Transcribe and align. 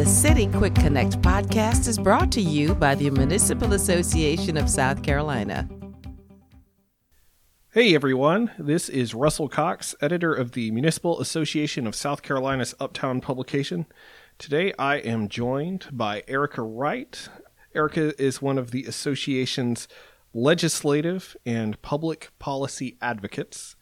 The 0.00 0.06
City 0.06 0.46
Quick 0.46 0.74
Connect 0.76 1.20
podcast 1.20 1.86
is 1.86 1.98
brought 1.98 2.32
to 2.32 2.40
you 2.40 2.74
by 2.74 2.94
the 2.94 3.10
Municipal 3.10 3.74
Association 3.74 4.56
of 4.56 4.70
South 4.70 5.02
Carolina. 5.02 5.68
Hey 7.74 7.94
everyone, 7.94 8.50
this 8.58 8.88
is 8.88 9.12
Russell 9.12 9.50
Cox, 9.50 9.94
editor 10.00 10.32
of 10.32 10.52
the 10.52 10.70
Municipal 10.70 11.20
Association 11.20 11.86
of 11.86 11.94
South 11.94 12.22
Carolina's 12.22 12.74
Uptown 12.80 13.20
publication. 13.20 13.84
Today 14.38 14.72
I 14.78 14.96
am 14.96 15.28
joined 15.28 15.88
by 15.92 16.24
Erica 16.26 16.62
Wright. 16.62 17.28
Erica 17.74 18.18
is 18.18 18.40
one 18.40 18.56
of 18.56 18.70
the 18.70 18.86
association's 18.86 19.86
legislative 20.32 21.36
and 21.44 21.82
public 21.82 22.30
policy 22.38 22.96
advocates. 23.02 23.76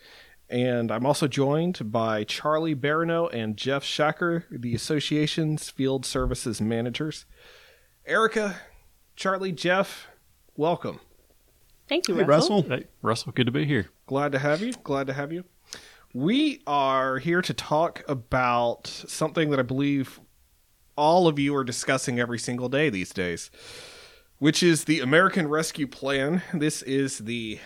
And 0.51 0.91
I'm 0.91 1.05
also 1.05 1.29
joined 1.29 1.93
by 1.93 2.25
Charlie 2.25 2.75
Barrineau 2.75 3.29
and 3.33 3.57
Jeff 3.57 3.85
Shacker, 3.85 4.45
the 4.51 4.75
association's 4.75 5.69
field 5.69 6.07
services 6.07 6.61
managers. 6.61 7.27
Erica, 8.07 8.57
Charlie, 9.15 9.53
Jeff, 9.53 10.07
welcome. 10.57 11.01
Thank 11.87 12.09
you, 12.09 12.15
Hey, 12.17 12.23
Russell. 12.25 12.63
Russell. 12.63 12.77
Hey, 12.77 12.85
Russell, 13.03 13.33
good 13.33 13.47
to 13.47 13.53
be 13.53 13.67
here. 13.67 13.89
Glad 14.07 14.33
to 14.33 14.39
have 14.39 14.63
you. 14.63 14.73
Glad 14.85 15.07
to 15.09 15.13
have 15.13 15.33
you. 15.33 15.45
We 16.15 16.63
are 16.67 17.19
here 17.19 17.43
to 17.43 17.53
talk 17.53 18.03
about 18.09 18.87
something 18.87 19.51
that 19.51 19.59
I 19.59 19.63
believe 19.63 20.19
all 20.97 21.29
of 21.29 21.39
you 21.39 21.55
are 21.55 21.65
discussing 21.65 22.19
every 22.19 22.39
single 22.39 22.71
day 22.71 22.89
these 22.89 23.11
days, 23.13 23.51
which 24.39 24.63
is 24.63 24.85
the 24.85 25.01
American 25.01 25.47
Rescue 25.49 25.87
Plan. 25.87 26.43
This 26.55 26.81
is 26.83 27.19
the 27.19 27.59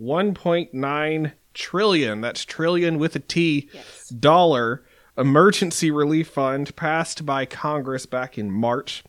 1.9 0.00 1.32
trillion, 1.54 2.20
that's 2.20 2.44
trillion 2.44 2.98
with 2.98 3.16
a 3.16 3.20
T, 3.20 3.68
Yes. 3.72 4.08
dollar 4.08 4.84
emergency 5.18 5.90
relief 5.90 6.28
fund 6.28 6.74
passed 6.76 7.26
by 7.26 7.44
Congress 7.46 8.06
back 8.06 8.38
in 8.38 8.50
March, 8.50 9.02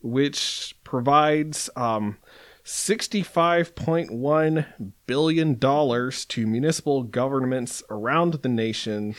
which 0.00 0.74
provides 0.84 1.68
um, 1.76 2.16
$65.1 2.64 4.66
billion 5.06 5.58
to 5.58 6.46
municipal 6.46 7.02
governments 7.04 7.82
around 7.90 8.34
the 8.34 8.48
nation 8.48 9.14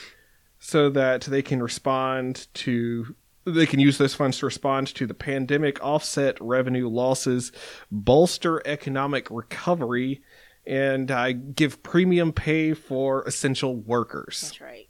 so 0.60 0.90
that 0.90 1.22
they 1.22 1.42
can 1.42 1.62
respond 1.62 2.48
to 2.54 3.16
they 3.46 3.66
can 3.66 3.80
use 3.80 3.98
those 3.98 4.14
funds 4.14 4.40
to 4.40 4.46
respond 4.46 4.88
to 4.88 5.08
the 5.08 5.14
pandemic, 5.14 5.82
offset 5.82 6.36
revenue 6.42 6.90
losses, 6.90 7.54
bolster 7.90 8.62
economic 8.68 9.32
recovery, 9.32 10.22
and 10.68 11.10
uh, 11.10 11.32
give 11.32 11.82
premium 11.82 12.34
pay 12.34 12.74
for 12.74 13.24
essential 13.24 13.76
workers. 13.76 14.42
That's 14.42 14.62
right. 14.62 14.90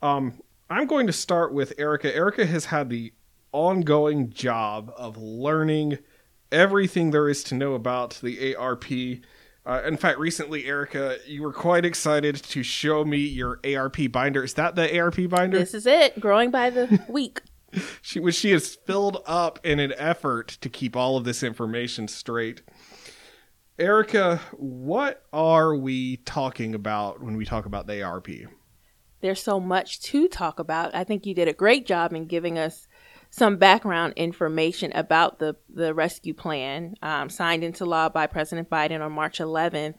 Um, 0.00 0.40
I'm 0.70 0.86
going 0.86 1.06
to 1.06 1.12
start 1.12 1.52
with 1.52 1.72
Erica. 1.78 2.14
Erica 2.14 2.46
has 2.46 2.66
had 2.66 2.88
the 2.88 3.12
ongoing 3.52 4.30
job 4.30 4.92
of 4.96 5.16
learning 5.16 5.98
everything 6.50 7.10
there 7.10 7.28
is 7.28 7.44
to 7.44 7.54
know 7.54 7.74
about 7.74 8.18
the 8.22 8.54
ARP. 8.56 8.84
Uh, 9.64 9.82
in 9.86 9.96
fact, 9.96 10.18
recently, 10.18 10.64
Erica, 10.66 11.18
you 11.26 11.42
were 11.42 11.52
quite 11.52 11.84
excited 11.84 12.36
to 12.36 12.62
show 12.62 13.04
me 13.04 13.18
your 13.18 13.60
ARP 13.64 14.10
binder. 14.10 14.42
Is 14.42 14.54
that 14.54 14.74
the 14.74 14.98
ARP 14.98 15.28
binder? 15.28 15.58
This 15.58 15.74
is 15.74 15.86
it. 15.86 16.18
Growing 16.18 16.50
by 16.50 16.70
the 16.70 17.04
week. 17.08 17.42
she 18.02 18.20
which 18.20 18.34
she 18.34 18.50
has 18.50 18.74
filled 18.74 19.22
up 19.26 19.58
in 19.64 19.78
an 19.78 19.94
effort 19.96 20.48
to 20.60 20.68
keep 20.68 20.96
all 20.96 21.16
of 21.16 21.24
this 21.24 21.42
information 21.42 22.08
straight. 22.08 22.62
Erica, 23.78 24.40
what 24.52 25.24
are 25.32 25.74
we 25.74 26.18
talking 26.18 26.74
about 26.74 27.22
when 27.22 27.36
we 27.36 27.44
talk 27.44 27.64
about 27.64 27.86
the 27.86 28.02
ARP? 28.02 28.28
There's 29.22 29.42
so 29.42 29.58
much 29.58 30.00
to 30.02 30.28
talk 30.28 30.58
about. 30.58 30.94
I 30.94 31.04
think 31.04 31.24
you 31.24 31.34
did 31.34 31.48
a 31.48 31.52
great 31.54 31.86
job 31.86 32.12
in 32.12 32.26
giving 32.26 32.58
us 32.58 32.86
some 33.30 33.56
background 33.56 34.12
information 34.16 34.92
about 34.94 35.38
the, 35.38 35.56
the 35.72 35.94
rescue 35.94 36.34
plan 36.34 36.94
um, 37.00 37.30
signed 37.30 37.64
into 37.64 37.86
law 37.86 38.10
by 38.10 38.26
President 38.26 38.68
Biden 38.68 39.00
on 39.00 39.12
March 39.12 39.38
11th. 39.38 39.94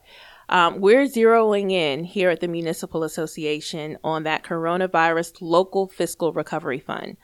Um, 0.50 0.79
we're 0.79 1.05
zeroing 1.05 1.72
in 1.72 2.03
here 2.03 2.29
at 2.29 2.41
the 2.41 2.47
Municipal 2.47 3.03
Association 3.03 3.97
on 4.03 4.22
that 4.23 4.44
coronavirus 4.44 5.38
local 5.41 5.88
fiscal 5.88 6.31
recovery 6.31 6.79
fund. 6.79 7.17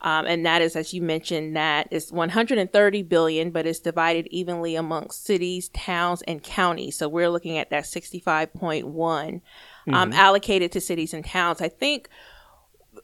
Um, 0.00 0.26
and 0.26 0.46
that 0.46 0.62
is, 0.62 0.76
as 0.76 0.94
you 0.94 1.02
mentioned, 1.02 1.56
that 1.56 1.88
is 1.90 2.12
130 2.12 3.02
billion, 3.02 3.50
but 3.50 3.66
it's 3.66 3.80
divided 3.80 4.28
evenly 4.30 4.76
amongst 4.76 5.24
cities, 5.24 5.68
towns, 5.70 6.22
and 6.22 6.42
counties. 6.42 6.96
So 6.96 7.08
we're 7.08 7.30
looking 7.30 7.58
at 7.58 7.70
that 7.70 7.84
65.1 7.84 9.40
um, 9.92 10.12
allocated 10.12 10.72
to 10.72 10.80
cities 10.80 11.14
and 11.14 11.24
towns. 11.24 11.60
I 11.60 11.68
think 11.68 12.08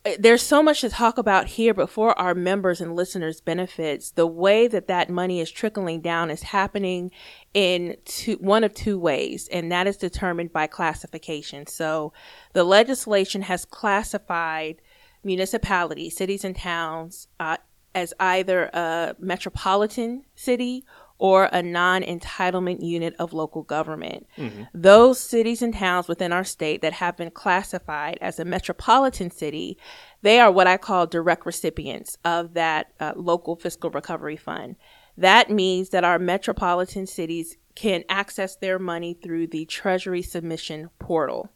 uh, 0.05 0.13
there's 0.19 0.43
so 0.43 0.63
much 0.63 0.81
to 0.83 0.89
talk 0.91 1.19
about 1.19 1.47
here, 1.47 1.75
but 1.75 1.91
for 1.91 2.19
our 2.19 2.35
members 2.35 2.81
and 2.81 2.95
listeners' 2.95 3.41
benefits, 3.41 4.11
the 4.11 4.27
way 4.27 4.67
that 4.69 4.87
that 4.89 5.11
money 5.11 5.41
is 5.41 5.51
trickling 5.51 6.01
down 6.01 6.31
is 6.31 6.43
happening 6.43 7.11
in 7.55 7.97
two, 8.05 8.37
one 8.37 8.65
of 8.65 8.75
two 8.75 8.99
ways, 8.99 9.49
and 9.49 9.71
that 9.73 9.87
is 9.87 9.97
determined 9.97 10.53
by 10.53 10.67
classification. 10.67 11.67
So 11.67 12.13
the 12.53 12.65
legislation 12.65 13.43
has 13.43 13.65
classified 13.65 14.81
municipalities, 15.25 16.17
cities, 16.17 16.45
and 16.45 16.57
towns 16.57 17.29
uh, 17.41 17.57
as 17.95 18.13
either 18.19 18.65
a 18.73 19.15
metropolitan 19.19 20.25
city 20.35 20.85
or 21.19 21.49
a 21.53 21.63
non 21.63 22.03
entitlement 22.03 22.83
unit 22.83 23.15
of 23.19 23.33
local 23.33 23.63
government. 23.63 24.27
Those 24.75 25.21
cities 25.21 25.63
and 25.63 25.73
towns 25.75 26.09
within 26.09 26.33
our 26.33 26.45
state 26.45 26.83
that 26.83 26.95
have 26.95 27.17
been 27.17 27.31
classified 27.31 28.19
as 28.21 28.39
a 28.39 28.45
metropolitan 28.45 29.31
city, 29.31 29.79
they 30.23 30.41
are 30.41 30.51
what 30.51 30.67
I 30.67 30.77
call 30.77 31.07
direct 31.07 31.47
recipients 31.47 32.19
of 32.25 32.55
that 32.55 32.93
uh, 32.99 33.13
local 33.17 33.57
fiscal 33.57 33.91
recovery 33.91 34.37
fund. 34.37 34.77
That 35.17 35.51
means 35.51 35.91
that 35.91 36.05
our 36.05 36.19
metropolitan 36.19 37.07
cities 37.07 37.57
can 37.77 38.05
access 38.09 38.57
their 38.57 38.79
money 38.79 39.15
through 39.15 39.49
the 39.49 39.65
Treasury 39.67 40.23
submission 40.23 40.91
portal. 40.99 41.49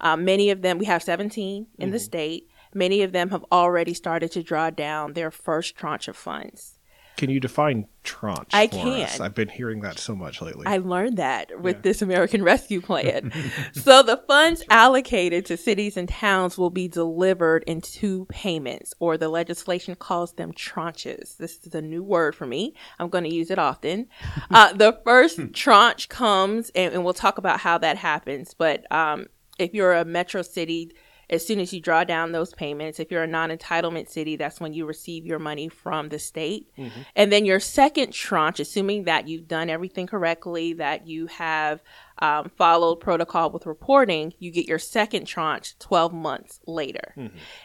Uh, 0.00 0.16
many 0.16 0.50
of 0.50 0.62
them, 0.62 0.78
we 0.78 0.84
have 0.86 1.02
17 1.02 1.66
in 1.78 1.90
the 1.90 1.98
state. 1.98 2.48
Many 2.76 3.02
of 3.02 3.12
them 3.12 3.30
have 3.30 3.44
already 3.50 3.94
started 3.94 4.30
to 4.32 4.42
draw 4.42 4.68
down 4.68 5.14
their 5.14 5.30
first 5.30 5.76
tranche 5.76 6.08
of 6.08 6.16
funds. 6.16 6.78
Can 7.16 7.30
you 7.30 7.40
define 7.40 7.86
tranche? 8.04 8.50
I 8.52 8.66
can. 8.66 9.00
us? 9.02 9.20
I've 9.20 9.34
been 9.34 9.48
hearing 9.48 9.80
that 9.80 9.98
so 9.98 10.14
much 10.14 10.42
lately. 10.42 10.66
I 10.66 10.76
learned 10.76 11.16
that 11.16 11.62
with 11.62 11.80
this 11.82 12.02
American 12.02 12.42
Rescue 12.44 12.82
Plan. 12.82 13.32
so 13.72 14.02
the 14.02 14.22
funds 14.28 14.62
allocated 14.68 15.46
to 15.46 15.56
cities 15.56 15.96
and 15.96 16.06
towns 16.06 16.58
will 16.58 16.68
be 16.68 16.88
delivered 16.88 17.64
in 17.66 17.80
two 17.80 18.26
payments, 18.26 18.92
or 18.98 19.16
the 19.16 19.30
legislation 19.30 19.94
calls 19.94 20.34
them 20.34 20.52
tranches. 20.52 21.38
This 21.38 21.58
is 21.66 21.74
a 21.74 21.80
new 21.80 22.02
word 22.02 22.34
for 22.34 22.46
me. 22.46 22.74
I'm 22.98 23.08
going 23.08 23.24
to 23.24 23.34
use 23.34 23.50
it 23.50 23.58
often. 23.58 24.08
Uh, 24.48 24.72
the 24.72 24.98
first 25.04 25.40
tranche 25.52 26.08
comes, 26.08 26.70
and, 26.74 26.94
and 26.94 27.04
we'll 27.04 27.12
talk 27.12 27.36
about 27.36 27.60
how 27.60 27.76
that 27.76 27.96
happens. 27.98 28.54
But 28.54 28.90
um, 28.92 29.26
if 29.58 29.74
you're 29.74 29.92
a 29.92 30.04
metro 30.04 30.42
city, 30.42 30.92
as 31.28 31.46
soon 31.46 31.60
as 31.60 31.72
you 31.72 31.80
draw 31.80 32.04
down 32.04 32.32
those 32.32 32.54
payments, 32.54 33.00
if 33.00 33.10
you're 33.10 33.22
a 33.22 33.26
non 33.26 33.50
entitlement 33.50 34.08
city, 34.08 34.36
that's 34.36 34.60
when 34.60 34.72
you 34.72 34.86
receive 34.86 35.26
your 35.26 35.38
money 35.38 35.68
from 35.68 36.08
the 36.08 36.18
state. 36.18 36.68
And 37.14 37.32
then 37.32 37.44
your 37.44 37.60
second 37.60 38.12
tranche, 38.12 38.60
assuming 38.60 39.04
that 39.04 39.26
you've 39.28 39.48
done 39.48 39.70
everything 39.70 40.06
correctly, 40.06 40.72
that 40.74 41.06
you 41.06 41.26
have 41.26 41.82
um, 42.18 42.50
followed 42.56 42.96
protocol 42.96 43.50
with 43.50 43.66
reporting, 43.66 44.32
you 44.38 44.50
get 44.50 44.66
your 44.66 44.78
second 44.78 45.26
tranche 45.26 45.78
12 45.78 46.12
months 46.14 46.60
later. 46.66 47.12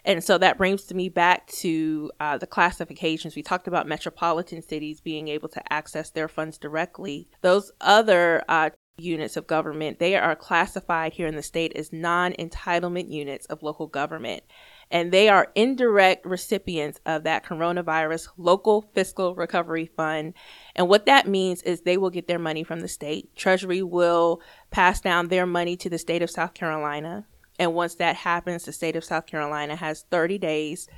And 0.03 0.23
so 0.23 0.38
that 0.38 0.57
brings 0.57 0.91
me 0.93 1.09
back 1.09 1.47
to 1.47 2.11
uh, 2.19 2.38
the 2.38 2.47
classifications. 2.47 3.35
We 3.35 3.43
talked 3.43 3.67
about 3.67 3.88
metropolitan 3.88 4.61
cities 4.61 4.99
being 4.99 5.28
able 5.29 5.49
to 5.49 5.73
access 5.73 6.09
their 6.09 6.28
funds 6.28 6.57
directly. 6.57 7.29
Those 7.41 7.72
other 7.79 8.43
uh, 8.49 8.72
units 9.02 9.38
of 9.38 9.47
government, 9.47 10.00
they 10.00 10.16
are 10.16 10.35
classified 10.35 11.13
here 11.13 11.28
in 11.28 11.35
the 11.35 11.44
state 11.44 11.74
as 11.75 11.91
non 11.91 12.34
entitlement 12.34 13.09
units 13.09 13.46
of 13.47 13.63
local 13.63 13.88
government. 13.88 14.44
And 14.90 15.12
they 15.12 15.29
are 15.29 15.52
indirect 15.56 16.25
recipients 16.25 17.00
of 17.06 17.23
that 17.23 17.46
coronavirus 17.46 18.28
local 18.38 18.90
fiscal 18.93 19.35
recovery 19.35 19.90
fund. 19.96 20.34
And 20.76 20.90
what 20.90 21.05
that 21.05 21.28
means 21.28 21.61
is 21.61 21.82
they 21.82 21.97
will 21.97 22.09
get 22.09 22.28
their 22.28 22.40
money 22.40 22.64
from 22.64 22.82
the 22.82 22.90
state. 22.90 23.34
Treasury 23.35 23.82
will 23.82 24.41
pass 24.70 24.99
down 24.99 25.29
their 25.29 25.46
money 25.46 25.78
to 25.78 25.90
the 25.90 25.97
state 25.97 26.22
of 26.22 26.29
South 26.29 26.53
Carolina. 26.53 27.26
And 27.58 27.73
once 27.73 27.96
that 27.96 28.17
happens, 28.17 28.66
the 28.66 28.73
state 28.73 28.96
of 28.96 29.05
South 29.05 29.28
Carolina 29.28 29.76
has 29.76 30.05
30 30.11 30.37
days 30.37 30.90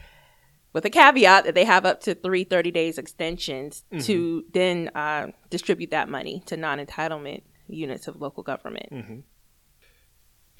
with 0.71 0.85
a 0.85 0.89
caveat 0.89 1.43
that 1.43 1.53
they 1.53 1.65
have 1.65 1.85
up 1.85 2.01
to 2.01 2.15
three 2.15 2.43
30 2.43 2.71
days 2.71 2.97
extensions 2.97 3.83
to 3.99 4.43
then 4.53 4.89
uh, 4.95 5.27
distribute 5.51 5.91
that 5.91 6.09
money 6.09 6.41
to 6.47 6.57
non 6.57 6.83
entitlement 6.83 7.43
units 7.67 8.07
of 8.07 8.19
local 8.19 8.43
government. 8.43 8.91
Mm-hmm. 8.91 9.19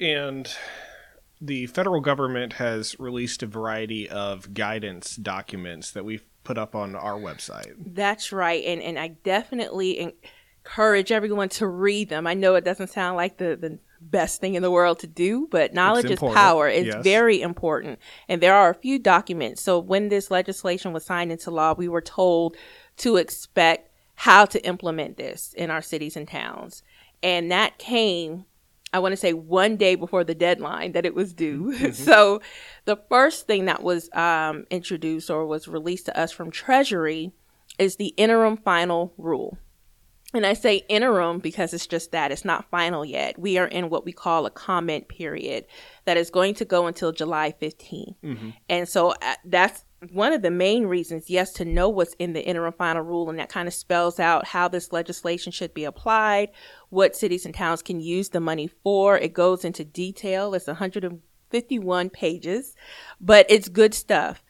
and 0.00 0.56
the 1.40 1.66
federal 1.66 2.00
government 2.00 2.54
has 2.54 2.98
released 2.98 3.42
a 3.42 3.46
variety 3.46 4.08
of 4.08 4.54
guidance 4.54 5.16
documents 5.16 5.90
that 5.90 6.04
we've 6.04 6.24
put 6.42 6.56
up 6.56 6.74
on 6.74 6.94
our 6.94 7.18
website. 7.18 7.74
That's 7.78 8.32
right. 8.32 8.64
And, 8.64 8.80
and 8.80 8.98
I 8.98 9.08
definitely 9.08 10.14
encourage 10.64 11.12
everyone 11.12 11.48
to 11.50 11.66
read 11.66 12.08
them. 12.08 12.26
I 12.26 12.34
know 12.34 12.54
it 12.54 12.64
doesn't 12.64 12.90
sound 12.90 13.16
like 13.16 13.38
the, 13.38 13.56
the, 13.56 13.78
best 14.10 14.40
thing 14.40 14.54
in 14.54 14.62
the 14.62 14.70
world 14.70 14.98
to 15.00 15.06
do, 15.06 15.48
but 15.50 15.74
knowledge 15.74 16.10
is 16.10 16.18
power. 16.18 16.68
It's 16.68 16.88
yes. 16.88 17.02
very 17.02 17.40
important. 17.40 17.98
And 18.28 18.40
there 18.40 18.54
are 18.54 18.70
a 18.70 18.74
few 18.74 18.98
documents. 18.98 19.62
So 19.62 19.78
when 19.78 20.08
this 20.08 20.30
legislation 20.30 20.92
was 20.92 21.04
signed 21.04 21.32
into 21.32 21.50
law, 21.50 21.74
we 21.74 21.88
were 21.88 22.00
told 22.00 22.56
to 22.98 23.16
expect 23.16 23.90
how 24.14 24.44
to 24.46 24.64
implement 24.66 25.16
this 25.16 25.52
in 25.54 25.70
our 25.70 25.82
cities 25.82 26.16
and 26.16 26.28
towns. 26.28 26.82
And 27.22 27.50
that 27.50 27.78
came, 27.78 28.44
I 28.92 28.98
want 28.98 29.12
to 29.12 29.16
say, 29.16 29.32
one 29.32 29.76
day 29.76 29.94
before 29.94 30.24
the 30.24 30.34
deadline 30.34 30.92
that 30.92 31.06
it 31.06 31.14
was 31.14 31.32
due. 31.32 31.92
so 31.92 32.40
the 32.84 32.96
first 33.08 33.46
thing 33.46 33.64
that 33.64 33.82
was 33.82 34.10
um, 34.12 34.66
introduced 34.70 35.30
or 35.30 35.46
was 35.46 35.68
released 35.68 36.06
to 36.06 36.18
us 36.18 36.32
from 36.32 36.50
Treasury 36.50 37.32
is 37.78 37.96
the 37.96 38.08
interim 38.16 38.56
final 38.56 39.12
rule. 39.18 39.58
And 40.32 40.44
I 40.44 40.54
say 40.54 40.82
interim 40.88 41.38
because 41.38 41.72
it's 41.72 41.86
just 41.86 42.10
that 42.10 42.32
it's 42.32 42.44
not 42.44 42.68
final 42.68 43.04
yet. 43.04 43.38
We 43.38 43.56
are 43.56 43.68
in 43.68 43.88
what 43.88 44.04
we 44.04 44.10
call 44.12 44.46
a 44.46 44.50
comment 44.50 45.06
period 45.06 45.64
that 46.06 46.16
is 46.16 46.28
going 46.28 46.54
to 46.54 46.64
go 46.64 46.88
until 46.88 47.12
July 47.12 47.54
15th. 47.62 48.16
And 48.68 48.88
so 48.88 49.10
uh, 49.10 49.34
that's 49.44 49.84
one 50.12 50.32
of 50.32 50.42
the 50.42 50.50
main 50.50 50.86
reasons, 50.86 51.30
yes, 51.30 51.52
to 51.54 51.64
know 51.64 51.88
what's 51.88 52.14
in 52.14 52.32
the 52.32 52.44
interim 52.44 52.72
final 52.72 53.02
rule. 53.02 53.30
And 53.30 53.38
that 53.38 53.48
kind 53.48 53.68
of 53.68 53.74
spells 53.74 54.20
out 54.20 54.46
how 54.46 54.68
this 54.68 54.92
legislation 54.92 55.52
should 55.52 55.74
be 55.74 55.84
applied, 55.84 56.50
what 56.90 57.16
cities 57.16 57.44
and 57.44 57.54
towns 57.54 57.82
can 57.82 58.00
use 58.00 58.30
the 58.30 58.40
money 58.40 58.66
for. 58.66 59.18
It 59.18 59.32
goes 59.32 59.64
into 59.64 59.84
detail. 59.84 60.54
It's 60.54 60.66
151 60.66 62.10
pages, 62.10 62.74
but 63.20 63.46
it's 63.48 63.68
good 63.68 63.94
stuff. 63.94 64.42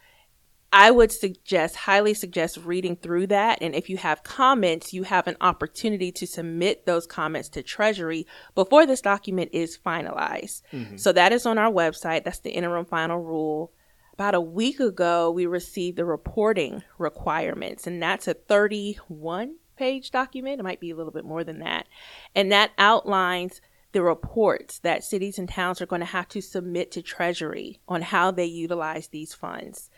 I 0.76 0.90
would 0.90 1.12
suggest, 1.12 1.76
highly 1.76 2.14
suggest 2.14 2.58
reading 2.64 2.96
through 2.96 3.28
that. 3.28 3.58
And 3.62 3.76
if 3.76 3.88
you 3.88 3.96
have 3.96 4.24
comments, 4.24 4.92
you 4.92 5.04
have 5.04 5.28
an 5.28 5.36
opportunity 5.40 6.10
to 6.10 6.26
submit 6.26 6.84
those 6.84 7.06
comments 7.06 7.48
to 7.50 7.62
Treasury 7.62 8.26
before 8.56 8.84
this 8.84 9.00
document 9.00 9.50
is 9.52 9.78
finalized. 9.78 10.62
Mm-hmm. 10.72 10.96
So 10.96 11.12
that 11.12 11.32
is 11.32 11.46
on 11.46 11.58
our 11.58 11.70
website. 11.70 12.24
That's 12.24 12.40
the 12.40 12.50
interim 12.50 12.86
final 12.86 13.18
rule. 13.18 13.72
About 14.14 14.36
a 14.36 14.40
week 14.40 14.78
ago, 14.78 15.32
we 15.32 15.44
received 15.44 15.96
the 15.96 16.04
reporting 16.04 16.84
requirements, 16.98 17.84
and 17.84 18.00
that's 18.00 18.28
a 18.28 18.34
31 18.34 19.56
page 19.76 20.12
document. 20.12 20.60
It 20.60 20.62
might 20.62 20.78
be 20.78 20.92
a 20.92 20.94
little 20.94 21.10
bit 21.10 21.24
more 21.24 21.42
than 21.42 21.58
that. 21.58 21.88
And 22.32 22.52
that 22.52 22.70
outlines 22.78 23.60
the 23.90 24.02
reports 24.02 24.78
that 24.78 25.02
cities 25.02 25.36
and 25.36 25.48
towns 25.48 25.82
are 25.82 25.86
going 25.86 25.98
to 25.98 26.06
have 26.06 26.28
to 26.28 26.40
submit 26.40 26.92
to 26.92 27.02
Treasury 27.02 27.80
on 27.88 28.02
how 28.02 28.30
they 28.30 28.44
utilize 28.44 29.08
these 29.08 29.34
funds. 29.34 29.90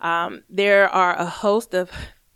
Um, 0.00 0.44
there 0.48 0.88
are 0.88 1.16
a 1.18 1.26
host 1.26 1.74
of 1.74 1.90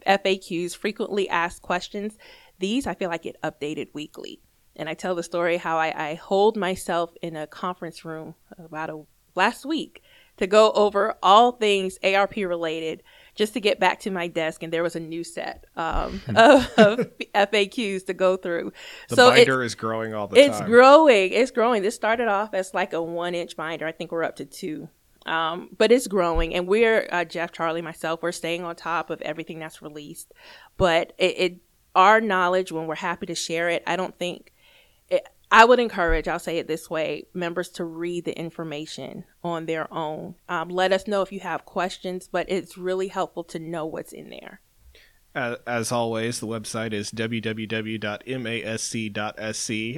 FAQs, 0.05 0.76
frequently 0.76 1.29
asked 1.29 1.62
questions. 1.62 2.19
These 2.58 2.85
I 2.85 2.94
feel 2.94 3.11
like 3.11 3.23
get 3.23 3.40
updated 3.43 3.94
weekly. 3.94 4.40
And 4.75 4.88
I 4.88 4.94
tell 4.94 5.14
the 5.14 5.23
story 5.23 5.58
how 5.58 5.79
I, 5.79 6.11
I 6.11 6.14
hold 6.14 6.56
myself 6.56 7.12
in 7.23 7.37
a 7.37 7.46
conference 7.46 8.05
room 8.05 8.35
about 8.58 8.90
a 8.90 9.05
last 9.38 9.64
week 9.64 10.02
to 10.38 10.46
go 10.46 10.73
over 10.73 11.17
all 11.23 11.52
things 11.52 11.99
ARP 12.02 12.37
related 12.37 13.02
just 13.35 13.52
to 13.55 13.61
get 13.61 13.79
back 13.79 14.00
to 14.00 14.11
my 14.11 14.26
desk 14.26 14.64
and 14.64 14.73
there 14.73 14.82
was 14.82 14.96
a 14.96 15.00
new 15.00 15.23
set 15.23 15.64
um, 15.76 16.20
of, 16.35 16.69
of 16.76 17.19
FAQs 17.35 18.06
to 18.06 18.14
go 18.14 18.37
through. 18.37 18.73
The 19.08 19.17
so 19.17 19.31
binder 19.31 19.62
is 19.62 19.75
growing 19.75 20.12
all 20.12 20.26
the 20.26 20.37
it's 20.37 20.58
time. 20.58 20.62
It's 20.62 20.69
growing. 20.69 21.32
It's 21.32 21.50
growing. 21.52 21.82
This 21.82 21.94
started 21.94 22.26
off 22.26 22.52
as 22.52 22.75
like 22.75 22.93
a 22.93 23.00
one 23.00 23.35
inch 23.35 23.56
binder. 23.56 23.87
I 23.87 23.93
think 23.93 24.11
we're 24.11 24.25
up 24.25 24.37
to 24.37 24.44
two. 24.44 24.88
Um, 25.25 25.69
but 25.76 25.93
it's 25.93 26.06
growing, 26.06 26.55
and 26.55 26.67
we're 26.67 27.06
uh, 27.12 27.25
Jeff, 27.25 27.52
Charlie, 27.52 27.82
myself. 27.82 28.23
We're 28.23 28.32
staying 28.32 28.64
on 28.64 28.75
top 28.76 29.11
of 29.11 29.20
everything 29.20 29.58
that's 29.58 29.82
released. 29.82 30.32
But 30.79 31.12
it, 31.19 31.38
it 31.38 31.56
our 31.94 32.20
knowledge 32.20 32.73
when 32.73 32.87
we're 32.87 32.94
happy 32.94 33.26
to 33.26 33.35
share 33.35 33.69
it. 33.69 33.82
I 33.87 33.96
don't 33.96 34.19
think 34.19 34.52
it, 35.11 35.29
I 35.50 35.64
would 35.64 35.80
encourage. 35.80 36.28
I'll 36.28 36.38
say 36.38 36.58
it 36.58 36.68
this 36.68 36.90
way: 36.90 37.26
members 37.32 37.70
to 37.70 37.84
read 37.84 38.24
the 38.24 38.38
information 38.38 39.24
on 39.42 39.66
their 39.66 39.92
own. 39.92 40.34
Um, 40.48 40.68
let 40.68 40.92
us 40.92 41.06
know 41.06 41.22
if 41.22 41.32
you 41.32 41.40
have 41.40 41.64
questions, 41.64 42.28
but 42.28 42.50
it's 42.50 42.76
really 42.76 43.08
helpful 43.08 43.44
to 43.44 43.58
know 43.58 43.86
what's 43.86 44.12
in 44.12 44.30
there. 44.30 44.60
As, 45.34 45.92
always, 45.92 46.40
the 46.40 46.46
website 46.48 46.92
is 46.92 47.12
www.masc.sc. 47.12 47.62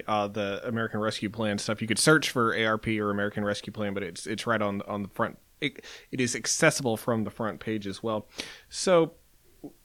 Uh, 0.07 0.29
the 0.29 0.61
American 0.67 1.01
Rescue 1.01 1.31
Plan 1.31 1.57
stuff. 1.57 1.81
You 1.81 1.89
could 1.89 1.99
search 1.99 2.29
for 2.31 2.55
ARP 2.55 2.89
or 2.89 3.11
American 3.11 3.43
Rescue 3.45 3.73
Plan, 3.73 3.95
but 3.95 4.03
it's 4.03 4.27
it's 4.27 4.47
right 4.47 4.61
on 4.61 4.83
on 4.83 5.03
the 5.03 5.09
front. 5.09 5.39
It, 5.61 5.85
it 6.11 6.21
is 6.21 6.37
accessible 6.37 6.97
from 6.97 7.25
the 7.25 7.31
front 7.31 7.61
page 7.61 7.87
as 7.87 8.03
well. 8.03 8.29
So, 8.69 9.15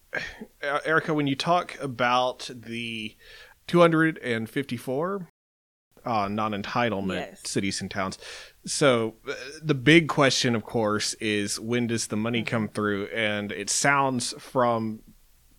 Erica, 0.62 1.14
when 1.14 1.28
you 1.28 1.36
talk 1.36 1.78
about 1.80 2.50
the 2.54 3.16
254 3.68 5.28
uh, 6.06 6.28
non-entitlement 6.28 7.16
Yes. 7.16 7.42
cities 7.44 7.82
and 7.82 7.90
towns. 7.90 8.18
So 8.66 9.16
uh, 9.28 9.34
the 9.62 9.74
big 9.74 10.08
question, 10.08 10.56
of 10.56 10.64
course, 10.64 11.14
is 11.16 11.60
when 11.60 11.88
does 11.88 12.08
the 12.08 12.16
money 12.16 12.44
come 12.44 12.68
through? 12.68 13.08
And 13.08 13.52
it 13.52 13.70
sounds 13.70 14.34
from 14.40 15.02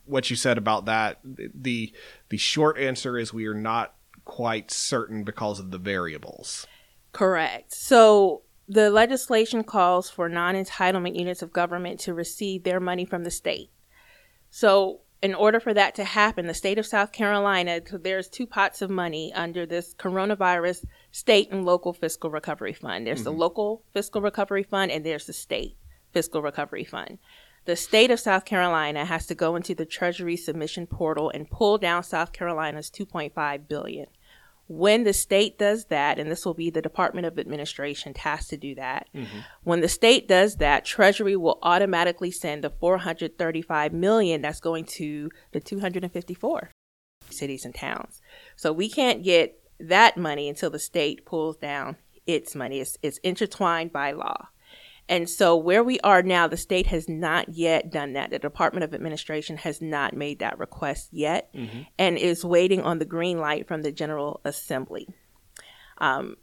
what 0.04 0.30
you 0.30 0.36
said 0.36 0.56
about 0.56 0.86
that, 0.86 1.18
the 1.24 1.92
the 2.28 2.36
short 2.36 2.78
answer 2.78 3.18
is 3.18 3.32
we 3.32 3.46
are 3.46 3.54
not 3.54 3.94
quite 4.24 4.70
certain 4.70 5.24
because 5.24 5.58
of 5.58 5.70
the 5.70 5.78
variables. 5.78 6.66
Correct. 7.12 7.72
So 7.74 8.42
the 8.68 8.90
legislation 8.90 9.64
calls 9.64 10.10
for 10.10 10.28
non 10.28 10.54
entitlement 10.54 11.16
units 11.16 11.42
of 11.42 11.52
government 11.52 12.00
to 12.00 12.14
receive 12.14 12.64
their 12.64 12.80
money 12.80 13.04
from 13.04 13.24
the 13.24 13.30
state. 13.30 13.70
So, 14.50 15.00
in 15.26 15.34
order 15.34 15.58
for 15.58 15.74
that 15.74 15.96
to 15.96 16.04
happen, 16.04 16.46
the 16.46 16.54
state 16.54 16.78
of 16.78 16.86
South 16.86 17.10
Carolina, 17.10 17.80
so 17.84 17.98
there's 17.98 18.28
two 18.28 18.46
pots 18.46 18.80
of 18.80 18.88
money 18.88 19.32
under 19.34 19.66
this 19.66 19.92
coronavirus 19.92 20.84
state 21.10 21.50
and 21.50 21.64
local 21.64 21.92
fiscal 21.92 22.30
recovery 22.30 22.72
fund. 22.72 23.04
There's 23.04 23.24
the 23.24 23.30
mm-hmm. 23.30 23.40
local 23.40 23.82
fiscal 23.92 24.20
recovery 24.20 24.62
fund 24.62 24.92
and 24.92 25.04
there's 25.04 25.26
the 25.26 25.32
state 25.32 25.76
fiscal 26.12 26.42
recovery 26.42 26.84
fund. 26.84 27.18
The 27.64 27.74
state 27.74 28.12
of 28.12 28.20
South 28.20 28.44
Carolina 28.44 29.04
has 29.04 29.26
to 29.26 29.34
go 29.34 29.56
into 29.56 29.74
the 29.74 29.84
Treasury 29.84 30.36
submission 30.36 30.86
portal 30.86 31.28
and 31.30 31.50
pull 31.50 31.76
down 31.76 32.04
South 32.04 32.32
Carolina's 32.32 32.88
2.5 32.88 33.66
billion. 33.66 34.06
When 34.68 35.04
the 35.04 35.12
state 35.12 35.58
does 35.58 35.86
that, 35.86 36.18
and 36.18 36.30
this 36.30 36.44
will 36.44 36.54
be 36.54 36.70
the 36.70 36.82
Department 36.82 37.26
of 37.26 37.38
Administration 37.38 38.14
tasked 38.14 38.50
to 38.50 38.56
do 38.56 38.74
that, 38.74 39.08
mm-hmm. 39.14 39.38
when 39.62 39.80
the 39.80 39.88
state 39.88 40.26
does 40.26 40.56
that, 40.56 40.84
Treasury 40.84 41.36
will 41.36 41.58
automatically 41.62 42.32
send 42.32 42.64
the 42.64 42.70
435 42.70 43.92
million 43.92 44.42
that's 44.42 44.60
going 44.60 44.84
to 44.96 45.30
the 45.52 45.60
254 45.60 46.70
cities 47.30 47.64
and 47.64 47.74
towns. 47.74 48.20
So 48.56 48.72
we 48.72 48.88
can't 48.88 49.22
get 49.22 49.58
that 49.78 50.16
money 50.16 50.48
until 50.48 50.70
the 50.70 50.78
state 50.78 51.24
pulls 51.26 51.56
down 51.56 51.96
its 52.26 52.54
money. 52.54 52.80
It's, 52.80 52.96
it's 53.02 53.18
intertwined 53.18 53.92
by 53.92 54.12
law. 54.12 54.48
And 55.08 55.30
so 55.30 55.56
where 55.56 55.84
we 55.84 56.00
are 56.00 56.22
now, 56.22 56.48
the 56.48 56.56
state 56.56 56.88
has 56.88 57.08
not 57.08 57.50
yet 57.50 57.90
done 57.90 58.14
that. 58.14 58.30
The 58.30 58.38
Department 58.40 58.84
of 58.84 58.92
Administration 58.92 59.56
has 59.58 59.80
not 59.80 60.16
made 60.16 60.40
that 60.40 60.58
request 60.58 61.10
yet 61.12 61.48
and 61.98 62.18
is 62.18 62.44
waiting 62.44 62.82
on 62.82 62.98
the 62.98 63.04
green 63.04 63.38
light 63.38 63.68
from 63.68 63.82
the 63.82 63.92
General 63.92 64.40
Assembly. 64.44 65.06
Um, 65.98 66.36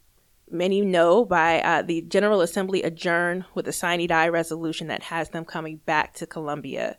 many 0.49 0.79
know 0.81 1.25
by 1.25 1.61
uh, 1.61 1.81
the 1.81 2.03
General 2.03 2.41
Assembly 2.41 2.83
adjourned 2.83 3.45
with 3.53 3.67
a 3.67 3.73
sine 3.73 4.07
die 4.07 4.29
resolution 4.29 4.88
that 4.88 5.03
has 5.03 5.29
them 5.29 5.43
coming 5.43 5.77
back 5.85 6.13
to 6.15 6.25
Columbia 6.25 6.97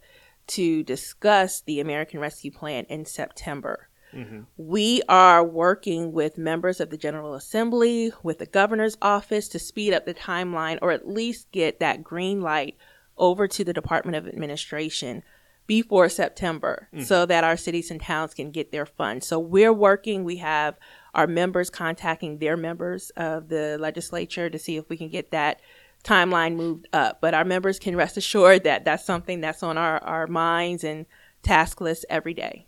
to 0.49 0.83
discuss 0.83 1.63
the 1.63 1.81
American 1.81 2.21
Rescue 2.21 2.51
Plan 2.51 2.85
in 2.91 3.07
September. 3.07 3.89
Mm-hmm. 4.15 4.41
We 4.57 5.03
are 5.09 5.45
working 5.45 6.13
with 6.13 6.39
members 6.39 6.81
of 6.81 6.91
the 6.91 6.97
General 6.97 7.35
Assembly, 7.35 8.13
with 8.23 8.39
the 8.39 8.47
governor's 8.47 8.97
office 9.03 9.49
to 9.49 9.59
speed 9.59 9.93
up 9.93 10.07
the 10.07 10.15
timeline 10.15 10.79
or 10.83 10.93
at 10.93 11.09
least 11.09 11.51
get 11.53 11.81
that 11.81 12.03
green 12.03 12.41
light 12.41 12.77
over 13.17 13.47
to 13.49 13.65
the 13.65 13.73
Department 13.73 14.17
of 14.17 14.27
Administration 14.27 15.23
before 15.67 16.09
September 16.09 16.89
mm-hmm. 16.93 17.05
so 17.05 17.25
that 17.27 17.45
our 17.45 17.57
cities 17.57 17.91
and 17.91 18.01
towns 18.01 18.35
can 18.35 18.51
get 18.51 18.71
their 18.71 18.87
funds. 18.87 19.27
So 19.27 19.39
we're 19.39 19.73
working, 19.73 20.25
we 20.25 20.37
have 20.37 20.79
our 21.15 21.27
members 21.27 21.71
contacting 21.71 22.39
their 22.39 22.57
members 22.57 23.11
of 23.17 23.49
the 23.49 23.79
legislature 23.79 24.51
to 24.51 24.59
see 24.59 24.77
if 24.77 24.89
we 24.89 24.97
can 24.97 25.09
get 25.09 25.31
that 25.31 25.61
timeline 26.03 26.57
moved 26.57 26.87
up. 26.93 27.21
But 27.21 27.35
our 27.35 27.45
members 27.45 27.79
can 27.79 27.97
rest 27.97 28.17
assured 28.17 28.65
that 28.65 28.85
that's 28.85 29.05
something 29.05 29.41
that's 29.41 29.63
on 29.63 29.79
our, 29.79 30.03
our 30.05 30.27
minds 30.27 30.85
and 30.85 31.07
task 31.43 31.81
list 31.81 32.05
every 32.11 32.35
day 32.35 32.67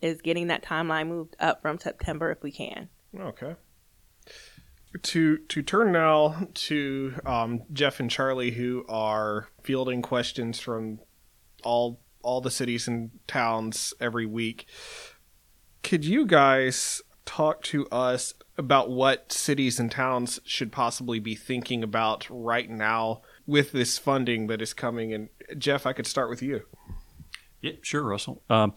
is 0.00 0.20
getting 0.20 0.48
that 0.48 0.62
timeline 0.62 1.08
moved 1.08 1.36
up 1.40 1.62
from 1.62 1.78
September 1.78 2.30
if 2.30 2.42
we 2.42 2.52
can. 2.52 2.88
Okay. 3.18 3.54
To 5.02 5.38
to 5.38 5.62
turn 5.62 5.92
now 5.92 6.48
to 6.54 7.14
um, 7.26 7.62
Jeff 7.72 7.98
and 8.00 8.10
Charlie, 8.10 8.52
who 8.52 8.84
are 8.88 9.48
fielding 9.62 10.02
questions 10.02 10.60
from 10.60 11.00
all 11.64 12.00
all 12.22 12.40
the 12.40 12.50
cities 12.50 12.88
and 12.88 13.10
towns 13.26 13.92
every 14.00 14.26
week. 14.26 14.66
Could 15.82 16.04
you 16.04 16.26
guys 16.26 17.02
talk 17.26 17.62
to 17.62 17.86
us 17.88 18.34
about 18.56 18.90
what 18.90 19.32
cities 19.32 19.80
and 19.80 19.90
towns 19.90 20.40
should 20.44 20.72
possibly 20.72 21.18
be 21.18 21.34
thinking 21.34 21.82
about 21.82 22.26
right 22.30 22.70
now 22.70 23.22
with 23.46 23.72
this 23.72 23.98
funding 23.98 24.46
that 24.46 24.62
is 24.62 24.72
coming? 24.72 25.12
And 25.12 25.28
Jeff, 25.58 25.86
I 25.86 25.92
could 25.92 26.06
start 26.06 26.30
with 26.30 26.42
you. 26.42 26.62
Yeah, 27.60 27.72
sure, 27.82 28.02
Russell. 28.02 28.42
Um, 28.50 28.74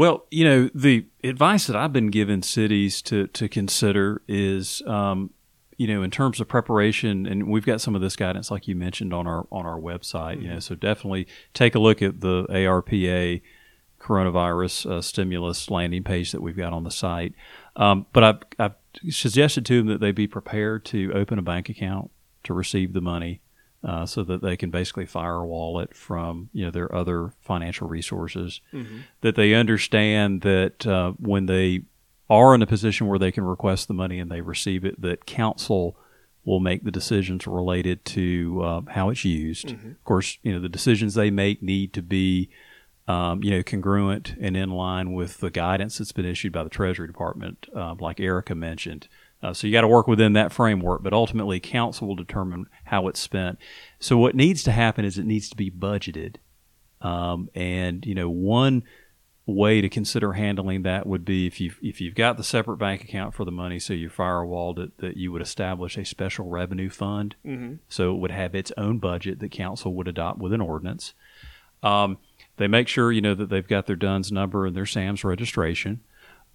well, 0.00 0.24
you 0.30 0.44
know, 0.44 0.70
the 0.74 1.04
advice 1.22 1.66
that 1.66 1.76
I've 1.76 1.92
been 1.92 2.06
giving 2.06 2.42
cities 2.42 3.02
to 3.02 3.26
to 3.26 3.50
consider 3.50 4.22
is, 4.26 4.80
um, 4.86 5.28
you 5.76 5.86
know, 5.86 6.02
in 6.02 6.10
terms 6.10 6.40
of 6.40 6.48
preparation, 6.48 7.26
and 7.26 7.48
we've 7.48 7.66
got 7.66 7.82
some 7.82 7.94
of 7.94 8.00
this 8.00 8.16
guidance, 8.16 8.50
like 8.50 8.66
you 8.66 8.74
mentioned, 8.74 9.12
on 9.12 9.26
our 9.26 9.46
on 9.52 9.66
our 9.66 9.78
website. 9.78 10.36
Mm-hmm. 10.36 10.42
You 10.42 10.48
know, 10.54 10.58
so 10.58 10.74
definitely 10.74 11.26
take 11.52 11.74
a 11.74 11.78
look 11.78 12.00
at 12.00 12.22
the 12.22 12.46
ARPA 12.46 13.42
coronavirus 14.00 14.90
uh, 14.90 15.02
stimulus 15.02 15.70
landing 15.70 16.02
page 16.02 16.32
that 16.32 16.40
we've 16.40 16.56
got 16.56 16.72
on 16.72 16.84
the 16.84 16.90
site. 16.90 17.34
Um, 17.76 18.06
but 18.14 18.24
I've, 18.24 18.38
I've 18.58 18.74
suggested 19.10 19.66
to 19.66 19.76
them 19.80 19.88
that 19.88 20.00
they 20.00 20.12
be 20.12 20.26
prepared 20.26 20.86
to 20.86 21.12
open 21.12 21.38
a 21.38 21.42
bank 21.42 21.68
account 21.68 22.10
to 22.44 22.54
receive 22.54 22.94
the 22.94 23.02
money 23.02 23.42
uh, 23.82 24.04
so 24.04 24.22
that 24.24 24.42
they 24.42 24.56
can 24.56 24.70
basically 24.70 25.06
firewall 25.06 25.80
it 25.80 25.94
from 25.94 26.50
you 26.52 26.64
know 26.64 26.70
their 26.70 26.94
other 26.94 27.32
financial 27.40 27.88
resources. 27.88 28.60
Mm-hmm. 28.72 28.98
That 29.22 29.36
they 29.36 29.54
understand 29.54 30.42
that 30.42 30.86
uh, 30.86 31.12
when 31.18 31.46
they 31.46 31.82
are 32.28 32.54
in 32.54 32.62
a 32.62 32.66
position 32.66 33.06
where 33.06 33.18
they 33.18 33.32
can 33.32 33.44
request 33.44 33.88
the 33.88 33.94
money 33.94 34.18
and 34.18 34.30
they 34.30 34.40
receive 34.40 34.84
it, 34.84 35.00
that 35.00 35.26
council 35.26 35.96
will 36.44 36.60
make 36.60 36.84
the 36.84 36.90
decisions 36.90 37.46
related 37.46 38.04
to 38.04 38.60
uh, 38.62 38.80
how 38.90 39.10
it's 39.10 39.24
used. 39.24 39.68
Mm-hmm. 39.68 39.90
Of 39.90 40.04
course, 40.04 40.38
you 40.42 40.52
know 40.52 40.60
the 40.60 40.68
decisions 40.68 41.14
they 41.14 41.30
make 41.30 41.62
need 41.62 41.92
to 41.94 42.02
be 42.02 42.50
um, 43.08 43.42
you 43.42 43.50
know 43.50 43.62
congruent 43.62 44.34
and 44.40 44.56
in 44.56 44.70
line 44.70 45.12
with 45.12 45.38
the 45.38 45.50
guidance 45.50 45.98
that's 45.98 46.12
been 46.12 46.26
issued 46.26 46.52
by 46.52 46.64
the 46.64 46.70
Treasury 46.70 47.06
Department, 47.06 47.66
uh, 47.74 47.94
like 47.98 48.20
Erica 48.20 48.54
mentioned. 48.54 49.08
Uh, 49.42 49.54
so 49.54 49.66
you 49.66 49.72
got 49.72 49.80
to 49.80 49.88
work 49.88 50.06
within 50.06 50.34
that 50.34 50.52
framework, 50.52 51.02
but 51.02 51.12
ultimately 51.12 51.60
council 51.60 52.06
will 52.06 52.14
determine 52.14 52.66
how 52.84 53.08
it's 53.08 53.20
spent. 53.20 53.58
So 53.98 54.18
what 54.18 54.34
needs 54.34 54.62
to 54.64 54.72
happen 54.72 55.04
is 55.04 55.18
it 55.18 55.24
needs 55.24 55.48
to 55.48 55.56
be 55.56 55.70
budgeted. 55.70 56.36
Um, 57.00 57.48
and 57.54 58.04
you 58.04 58.14
know, 58.14 58.28
one 58.28 58.82
way 59.46 59.80
to 59.80 59.88
consider 59.88 60.34
handling 60.34 60.82
that 60.82 61.06
would 61.06 61.24
be 61.24 61.46
if 61.46 61.60
you 61.60 61.72
if 61.82 62.00
you've 62.00 62.14
got 62.14 62.36
the 62.36 62.44
separate 62.44 62.76
bank 62.76 63.02
account 63.02 63.34
for 63.34 63.44
the 63.44 63.50
money, 63.50 63.78
so 63.78 63.92
you 63.92 64.10
firewalled 64.10 64.78
it, 64.78 64.98
that 64.98 65.16
you 65.16 65.32
would 65.32 65.42
establish 65.42 65.96
a 65.96 66.04
special 66.04 66.48
revenue 66.48 66.90
fund. 66.90 67.36
Mm-hmm. 67.44 67.76
So 67.88 68.14
it 68.14 68.18
would 68.18 68.30
have 68.30 68.54
its 68.54 68.72
own 68.76 68.98
budget 68.98 69.40
that 69.40 69.50
council 69.50 69.94
would 69.94 70.08
adopt 70.08 70.38
with 70.38 70.52
an 70.52 70.60
ordinance. 70.60 71.14
Um, 71.82 72.18
they 72.58 72.68
make 72.68 72.88
sure 72.88 73.10
you 73.10 73.22
know 73.22 73.34
that 73.34 73.48
they've 73.48 73.66
got 73.66 73.86
their 73.86 73.96
DUNS 73.96 74.30
number 74.30 74.66
and 74.66 74.76
their 74.76 74.86
SAMS 74.86 75.24
registration. 75.24 76.00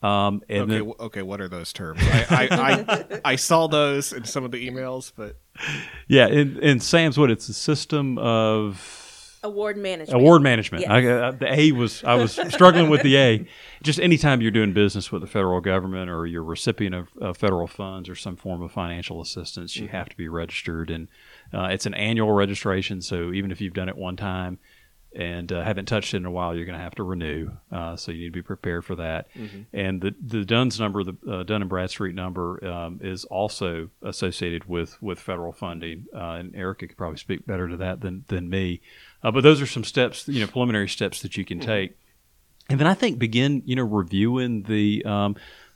Um, 0.02 0.42
okay, 0.50 0.66
then, 0.66 0.94
okay, 1.00 1.22
what 1.22 1.42
are 1.42 1.48
those 1.48 1.74
terms? 1.74 2.00
I, 2.04 2.26
I, 2.30 2.48
I, 2.52 3.22
I, 3.26 3.36
saw 3.38 3.68
those 3.68 4.14
in 4.14 4.26
some 4.26 4.44
of 4.44 4.52
the 4.52 4.70
emails, 4.70 5.12
but 5.16 5.38
yeah, 6.08 6.28
in, 6.28 6.60
in 6.60 6.80
SAM's 6.80 7.18
what 7.18 7.32
it's 7.32 7.50
a 7.50 7.54
system 7.54 8.18
of 8.20 9.36
award 9.46 9.78
management. 9.78 10.22
Award 10.22 10.42
management. 10.42 10.82
Yes. 10.82 10.92
I, 10.92 11.32
the 11.32 11.60
A 11.60 11.72
was 11.72 12.04
I 12.04 12.16
was 12.16 12.34
struggling 12.50 12.90
with 12.90 13.04
the 13.04 13.18
A. 13.18 13.48
Just 13.84 14.00
anytime 14.00 14.42
you're 14.42 14.52
doing 14.52 14.74
business 14.74 15.12
with 15.12 15.22
the 15.22 15.28
federal 15.28 15.62
government 15.62 16.10
or 16.10 16.26
you're 16.26 16.42
a 16.42 16.46
recipient 16.46 16.96
of, 16.96 17.08
of 17.22 17.38
federal 17.38 17.68
funds 17.68 18.10
or 18.10 18.16
some 18.16 18.36
form 18.36 18.62
of 18.62 18.72
financial 18.72 19.22
assistance, 19.22 19.76
you 19.76 19.84
mm-hmm. 19.86 19.96
have 19.96 20.10
to 20.10 20.18
be 20.18 20.28
registered, 20.28 20.90
and 20.90 21.08
uh, 21.54 21.66
it's 21.66 21.86
an 21.86 21.94
annual 21.94 22.32
registration. 22.32 23.02
So 23.02 23.32
even 23.32 23.52
if 23.52 23.62
you've 23.62 23.74
done 23.74 23.90
it 23.90 23.96
one 23.96 24.18
time, 24.18 24.60
and 25.16 25.52
uh, 25.52 25.64
haven't 25.64 25.86
touched 25.86 26.14
it 26.14 26.18
in 26.18 26.26
a 26.26 26.32
while, 26.32 26.56
you're 26.56 26.66
going 26.66 26.78
to 26.78 26.84
have 26.84 26.96
to 26.96 27.04
renew. 27.04 27.52
Uh, 27.72 27.96
so 27.96 28.12
you 28.12 28.20
need 28.20 28.26
to 28.26 28.32
be 28.32 28.42
prepared 28.42 28.86
for 28.86 28.96
that. 28.96 29.28
Mm-hmm. 29.34 29.62
And 29.74 30.02
the 30.02 30.16
the 30.22 30.46
Duns 30.46 30.80
number, 30.80 31.04
the 31.04 31.16
uh, 31.30 31.44
Dun 31.44 31.62
and 31.62 31.70
Bradstreet 31.70 32.16
number, 32.16 32.64
um, 32.66 33.00
is 33.02 33.26
also 33.26 33.90
associated 34.02 34.66
with 34.66 35.02
with 35.02 35.20
federal 35.20 35.54
funding. 35.54 36.06
Uh, 36.14 36.38
and 36.40 36.56
Erica 36.56 36.88
could 36.88 36.98
probably 36.98 37.18
speak 37.18 37.46
better 37.46 37.68
to 37.68 37.78
that 37.78 38.02
than 38.02 38.26
than 38.28 38.50
me. 38.50 38.82
Uh, 39.24 39.32
but 39.32 39.42
those 39.42 39.62
are 39.62 39.68
some 39.68 39.84
steps, 39.84 40.28
you 40.28 40.40
know, 40.40 40.48
preliminary 40.48 40.90
steps 40.90 41.22
that 41.22 41.38
you 41.38 41.46
can 41.46 41.60
mm-hmm. 41.60 41.68
take. 41.68 41.98
And 42.70 42.80
then 42.80 42.88
I 42.88 42.94
think 42.94 43.20
begin, 43.20 43.62
you 43.66 43.76
know, 43.76 43.84
reviewing 43.84 44.64
the 44.64 45.04
um, 45.06 45.36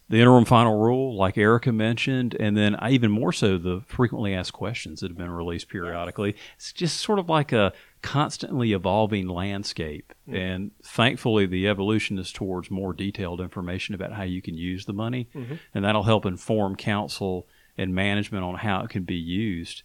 the 0.09 0.19
interim 0.19 0.45
final 0.45 0.75
rule, 0.75 1.15
like 1.15 1.37
Erica 1.37 1.71
mentioned, 1.71 2.35
and 2.39 2.57
then 2.57 2.75
even 2.89 3.11
more 3.11 3.31
so 3.31 3.59
the 3.59 3.83
frequently 3.87 4.33
asked 4.33 4.53
questions 4.53 5.01
that 5.01 5.11
have 5.11 5.17
been 5.17 5.29
released 5.29 5.69
periodically. 5.69 6.35
It's 6.55 6.73
just 6.73 6.97
sort 6.97 7.19
of 7.19 7.29
like 7.29 7.51
a 7.51 7.73
constantly 8.01 8.73
evolving 8.73 9.27
landscape. 9.27 10.13
Mm-hmm. 10.27 10.35
And 10.35 10.71
thankfully, 10.83 11.45
the 11.45 11.67
evolution 11.67 12.17
is 12.17 12.31
towards 12.31 12.71
more 12.71 12.93
detailed 12.93 13.41
information 13.41 13.95
about 13.95 14.13
how 14.13 14.23
you 14.23 14.41
can 14.41 14.55
use 14.55 14.85
the 14.85 14.93
money, 14.93 15.27
mm-hmm. 15.35 15.55
and 15.73 15.85
that'll 15.85 16.03
help 16.03 16.25
inform 16.25 16.75
council 16.75 17.47
and 17.77 17.95
management 17.95 18.43
on 18.43 18.55
how 18.55 18.83
it 18.83 18.89
can 18.89 19.03
be 19.03 19.15
used. 19.15 19.83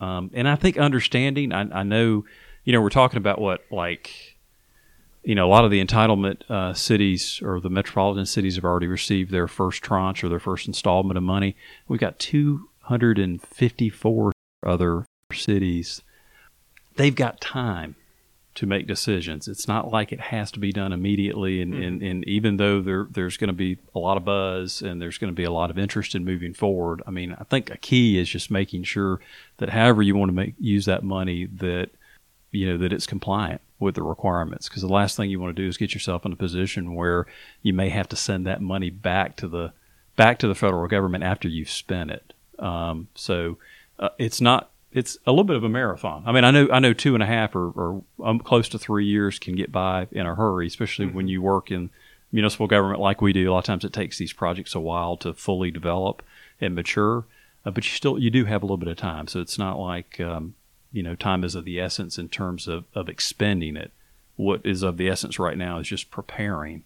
Um, 0.00 0.30
and 0.34 0.48
I 0.48 0.56
think 0.56 0.78
understanding, 0.78 1.52
I, 1.52 1.80
I 1.80 1.82
know, 1.82 2.24
you 2.64 2.72
know, 2.72 2.80
we're 2.80 2.90
talking 2.90 3.18
about 3.18 3.40
what 3.40 3.64
like 3.70 4.34
you 5.24 5.34
know, 5.34 5.46
a 5.46 5.50
lot 5.50 5.64
of 5.64 5.70
the 5.70 5.82
entitlement 5.82 6.42
uh, 6.50 6.74
cities 6.74 7.40
or 7.42 7.58
the 7.58 7.70
metropolitan 7.70 8.26
cities 8.26 8.56
have 8.56 8.64
already 8.64 8.86
received 8.86 9.30
their 9.30 9.48
first 9.48 9.82
tranche 9.82 10.22
or 10.22 10.28
their 10.28 10.38
first 10.38 10.66
installment 10.66 11.16
of 11.16 11.22
money. 11.22 11.56
We've 11.88 11.98
got 11.98 12.18
254 12.18 14.32
other 14.66 15.06
cities. 15.32 16.02
They've 16.96 17.14
got 17.14 17.40
time 17.40 17.96
to 18.54 18.66
make 18.66 18.86
decisions. 18.86 19.48
It's 19.48 19.66
not 19.66 19.90
like 19.90 20.12
it 20.12 20.20
has 20.20 20.52
to 20.52 20.60
be 20.60 20.70
done 20.70 20.92
immediately. 20.92 21.60
And, 21.60 21.74
mm-hmm. 21.74 21.82
and, 21.82 22.02
and, 22.02 22.28
even 22.28 22.56
though 22.56 22.80
there, 22.80 23.08
there's 23.10 23.36
going 23.36 23.48
to 23.48 23.54
be 23.54 23.78
a 23.94 23.98
lot 23.98 24.16
of 24.16 24.24
buzz 24.24 24.80
and 24.80 25.02
there's 25.02 25.18
going 25.18 25.32
to 25.32 25.34
be 25.34 25.42
a 25.42 25.50
lot 25.50 25.70
of 25.70 25.78
interest 25.78 26.14
in 26.14 26.24
moving 26.24 26.54
forward, 26.54 27.02
I 27.04 27.10
mean, 27.10 27.34
I 27.38 27.44
think 27.44 27.70
a 27.70 27.76
key 27.76 28.16
is 28.18 28.28
just 28.28 28.52
making 28.52 28.84
sure 28.84 29.20
that 29.56 29.70
however 29.70 30.02
you 30.02 30.14
want 30.14 30.28
to 30.28 30.34
make 30.34 30.54
use 30.60 30.84
that 30.84 31.02
money, 31.02 31.46
that 31.46 31.90
you 32.52 32.70
know 32.70 32.78
that 32.78 32.92
it's 32.92 33.06
compliant 33.06 33.60
with 33.80 33.96
the 33.96 34.02
requirements 34.02 34.68
because 34.68 34.82
the 34.82 34.88
last 34.88 35.16
thing 35.16 35.28
you 35.28 35.40
want 35.40 35.54
to 35.54 35.60
do 35.60 35.68
is 35.68 35.76
get 35.76 35.92
yourself 35.92 36.24
in 36.24 36.32
a 36.32 36.36
position 36.36 36.94
where 36.94 37.26
you 37.62 37.74
may 37.74 37.88
have 37.88 38.08
to 38.08 38.16
send 38.16 38.46
that 38.46 38.62
money 38.62 38.90
back 38.90 39.36
to 39.36 39.48
the 39.48 39.72
back 40.14 40.38
to 40.38 40.46
the 40.46 40.54
federal 40.54 40.86
government 40.86 41.24
after 41.24 41.48
you've 41.48 41.70
spent 41.70 42.12
it. 42.12 42.32
Um, 42.60 43.08
so 43.16 43.58
uh, 43.98 44.10
it's 44.18 44.40
not 44.40 44.70
it's 44.94 45.18
a 45.26 45.32
little 45.32 45.44
bit 45.44 45.56
of 45.56 45.64
a 45.64 45.68
marathon. 45.68 46.22
I 46.24 46.30
mean, 46.30 46.44
I 46.44 46.52
know 46.52 46.68
I 46.72 46.78
know 46.78 46.92
two 46.92 47.14
and 47.14 47.22
a 47.22 47.26
half 47.26 47.56
or, 47.56 47.68
or 47.70 48.02
um, 48.22 48.38
close 48.38 48.68
to 48.70 48.78
three 48.78 49.04
years 49.04 49.40
can 49.40 49.56
get 49.56 49.72
by 49.72 50.06
in 50.12 50.24
a 50.24 50.36
hurry, 50.36 50.68
especially 50.68 51.06
mm-hmm. 51.06 51.16
when 51.16 51.28
you 51.28 51.42
work 51.42 51.70
in 51.70 51.90
municipal 52.30 52.68
government 52.68 53.00
like 53.00 53.20
we 53.20 53.32
do. 53.32 53.50
A 53.50 53.52
lot 53.52 53.58
of 53.58 53.64
times 53.64 53.84
it 53.84 53.92
takes 53.92 54.18
these 54.18 54.32
projects 54.32 54.74
a 54.74 54.80
while 54.80 55.16
to 55.18 55.34
fully 55.34 55.72
develop 55.72 56.22
and 56.60 56.76
mature, 56.76 57.26
uh, 57.66 57.72
but 57.72 57.84
you 57.84 57.90
still 57.90 58.18
you 58.20 58.30
do 58.30 58.44
have 58.44 58.62
a 58.62 58.66
little 58.66 58.76
bit 58.76 58.88
of 58.88 58.96
time. 58.96 59.26
So 59.26 59.40
it's 59.40 59.58
not 59.58 59.80
like 59.80 60.20
um, 60.20 60.54
you 60.92 61.02
know 61.02 61.16
time 61.16 61.42
is 61.42 61.56
of 61.56 61.64
the 61.64 61.80
essence 61.80 62.16
in 62.16 62.28
terms 62.28 62.68
of, 62.68 62.84
of 62.94 63.08
expending 63.08 63.76
it. 63.76 63.90
What 64.36 64.64
is 64.64 64.84
of 64.84 64.96
the 64.96 65.08
essence 65.08 65.40
right 65.40 65.58
now 65.58 65.78
is 65.78 65.88
just 65.88 66.10
preparing, 66.10 66.84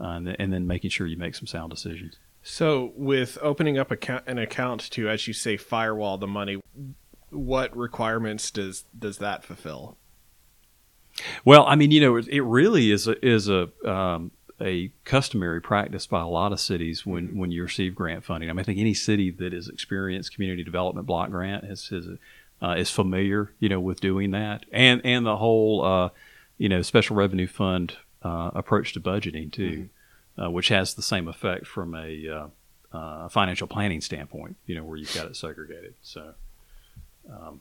uh, 0.00 0.04
and, 0.04 0.36
and, 0.38 0.52
then 0.52 0.68
making 0.68 0.90
sure 0.90 1.06
you 1.06 1.16
make 1.16 1.34
some 1.34 1.48
sound 1.48 1.70
decisions. 1.70 2.16
So, 2.44 2.92
with 2.94 3.38
opening 3.42 3.76
up 3.76 3.90
account, 3.90 4.22
an 4.28 4.38
account 4.38 4.88
to, 4.92 5.08
as 5.08 5.26
you 5.26 5.34
say, 5.34 5.56
firewall 5.56 6.16
the 6.16 6.28
money, 6.28 6.60
what 7.30 7.76
requirements 7.76 8.50
does 8.50 8.84
does 8.98 9.18
that 9.18 9.44
fulfill? 9.44 9.96
Well, 11.44 11.64
I 11.66 11.76
mean, 11.76 11.90
you 11.90 12.00
know, 12.00 12.16
it, 12.16 12.28
it 12.28 12.42
really 12.42 12.90
is 12.90 13.08
a, 13.08 13.26
is 13.26 13.48
a 13.48 13.70
um, 13.88 14.30
a 14.60 14.90
customary 15.04 15.60
practice 15.60 16.06
by 16.06 16.20
a 16.20 16.26
lot 16.26 16.52
of 16.52 16.60
cities 16.60 17.04
when, 17.04 17.28
mm-hmm. 17.28 17.38
when 17.38 17.50
you 17.50 17.62
receive 17.62 17.94
grant 17.94 18.24
funding. 18.24 18.48
I 18.48 18.52
mean, 18.52 18.60
I 18.60 18.62
think 18.62 18.78
any 18.78 18.94
city 18.94 19.30
that 19.32 19.52
has 19.52 19.68
experienced 19.68 20.34
community 20.34 20.64
development 20.64 21.06
block 21.06 21.30
grant 21.30 21.64
has, 21.64 21.88
has 21.88 22.08
uh, 22.62 22.74
is 22.78 22.90
familiar, 22.90 23.52
you 23.58 23.68
know, 23.68 23.80
with 23.80 24.00
doing 24.00 24.30
that, 24.30 24.64
and 24.72 25.02
and 25.04 25.26
the 25.26 25.36
whole, 25.36 25.84
uh, 25.84 26.08
you 26.56 26.68
know, 26.68 26.80
special 26.80 27.14
revenue 27.16 27.46
fund 27.46 27.96
uh, 28.22 28.50
approach 28.54 28.94
to 28.94 29.00
budgeting 29.00 29.52
too, 29.52 29.70
mm-hmm. 29.70 30.42
Uh, 30.42 30.50
which 30.50 30.68
has 30.68 30.94
the 30.94 31.02
same 31.02 31.28
effect 31.28 31.66
from 31.66 31.94
a 31.94 32.28
uh, 32.28 32.46
uh, 32.96 33.28
financial 33.28 33.66
planning 33.66 34.00
standpoint, 34.00 34.56
you 34.66 34.74
know, 34.74 34.84
where 34.84 34.96
you've 34.96 35.14
got 35.14 35.26
it 35.26 35.36
segregated. 35.36 35.94
So, 36.02 36.34
um, 37.30 37.60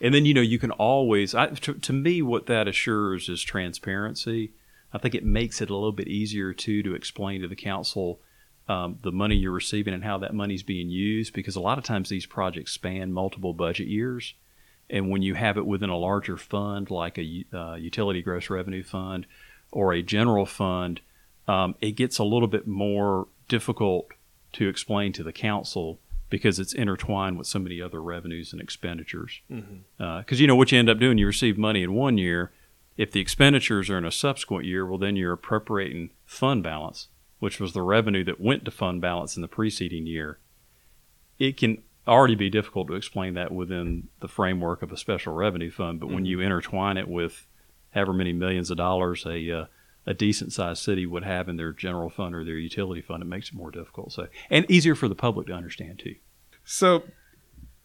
and 0.00 0.14
then 0.14 0.24
you 0.24 0.34
know 0.34 0.40
you 0.40 0.58
can 0.58 0.70
always, 0.72 1.34
I, 1.34 1.48
to, 1.48 1.74
to 1.74 1.92
me, 1.92 2.22
what 2.22 2.46
that 2.46 2.68
assures 2.68 3.28
is 3.28 3.42
transparency. 3.42 4.52
I 4.92 4.98
think 4.98 5.14
it 5.14 5.24
makes 5.24 5.60
it 5.60 5.70
a 5.70 5.74
little 5.74 5.92
bit 5.92 6.08
easier 6.08 6.52
too 6.52 6.82
to 6.82 6.94
explain 6.94 7.42
to 7.42 7.48
the 7.48 7.56
council 7.56 8.20
um, 8.68 8.98
the 9.02 9.12
money 9.12 9.34
you're 9.34 9.52
receiving 9.52 9.94
and 9.94 10.04
how 10.04 10.18
that 10.18 10.34
money 10.34 10.54
is 10.54 10.62
being 10.62 10.90
used 10.90 11.32
because 11.32 11.56
a 11.56 11.60
lot 11.60 11.78
of 11.78 11.84
times 11.84 12.08
these 12.08 12.26
projects 12.26 12.72
span 12.72 13.12
multiple 13.12 13.54
budget 13.54 13.88
years. 13.88 14.34
And 14.90 15.10
when 15.10 15.22
you 15.22 15.34
have 15.34 15.58
it 15.58 15.66
within 15.66 15.90
a 15.90 15.98
larger 15.98 16.36
fund 16.36 16.90
like 16.90 17.18
a 17.18 17.44
uh, 17.52 17.74
utility 17.74 18.22
gross 18.22 18.48
revenue 18.48 18.82
fund 18.82 19.26
or 19.70 19.92
a 19.92 20.02
general 20.02 20.46
fund, 20.46 21.00
um, 21.46 21.74
it 21.80 21.92
gets 21.92 22.18
a 22.18 22.24
little 22.24 22.48
bit 22.48 22.66
more 22.66 23.28
difficult 23.48 24.08
to 24.52 24.68
explain 24.68 25.12
to 25.14 25.22
the 25.22 25.32
council 25.32 25.98
because 26.30 26.58
it's 26.58 26.72
intertwined 26.72 27.38
with 27.38 27.46
so 27.46 27.58
many 27.58 27.80
other 27.80 28.02
revenues 28.02 28.52
and 28.52 28.60
expenditures. 28.60 29.40
Because 29.48 29.64
mm-hmm. 29.64 30.02
uh, 30.02 30.22
you 30.28 30.46
know 30.46 30.56
what 30.56 30.72
you 30.72 30.78
end 30.78 30.90
up 30.90 30.98
doing, 30.98 31.18
you 31.18 31.26
receive 31.26 31.56
money 31.58 31.82
in 31.82 31.94
one 31.94 32.18
year. 32.18 32.52
If 32.96 33.12
the 33.12 33.20
expenditures 33.20 33.88
are 33.90 33.98
in 33.98 34.04
a 34.04 34.10
subsequent 34.10 34.64
year, 34.64 34.84
well, 34.84 34.98
then 34.98 35.16
you're 35.16 35.32
appropriating 35.32 36.10
fund 36.26 36.62
balance 36.62 37.08
which 37.38 37.60
was 37.60 37.72
the 37.72 37.82
revenue 37.82 38.24
that 38.24 38.40
went 38.40 38.64
to 38.64 38.70
fund 38.70 39.00
balance 39.00 39.36
in 39.36 39.42
the 39.42 39.48
preceding 39.48 40.06
year, 40.06 40.38
it 41.38 41.56
can 41.56 41.82
already 42.06 42.34
be 42.34 42.50
difficult 42.50 42.88
to 42.88 42.94
explain 42.94 43.34
that 43.34 43.52
within 43.52 44.08
the 44.20 44.28
framework 44.28 44.82
of 44.82 44.90
a 44.90 44.96
special 44.96 45.32
revenue 45.32 45.70
fund. 45.70 46.00
But 46.00 46.06
mm-hmm. 46.06 46.14
when 46.16 46.24
you 46.24 46.40
intertwine 46.40 46.96
it 46.96 47.08
with 47.08 47.46
however 47.90 48.12
many 48.12 48.32
millions 48.32 48.70
of 48.70 48.76
dollars 48.76 49.24
a 49.24 49.50
uh, 49.50 49.64
a 50.08 50.14
decent 50.14 50.54
sized 50.54 50.82
city 50.82 51.04
would 51.04 51.22
have 51.22 51.50
in 51.50 51.56
their 51.56 51.70
general 51.70 52.08
fund 52.08 52.34
or 52.34 52.42
their 52.42 52.56
utility 52.56 53.02
fund, 53.02 53.22
it 53.22 53.26
makes 53.26 53.50
it 53.50 53.54
more 53.54 53.70
difficult. 53.70 54.10
So 54.10 54.26
and 54.48 54.68
easier 54.70 54.94
for 54.94 55.06
the 55.06 55.14
public 55.14 55.46
to 55.48 55.52
understand 55.52 55.98
too. 55.98 56.14
So, 56.64 57.02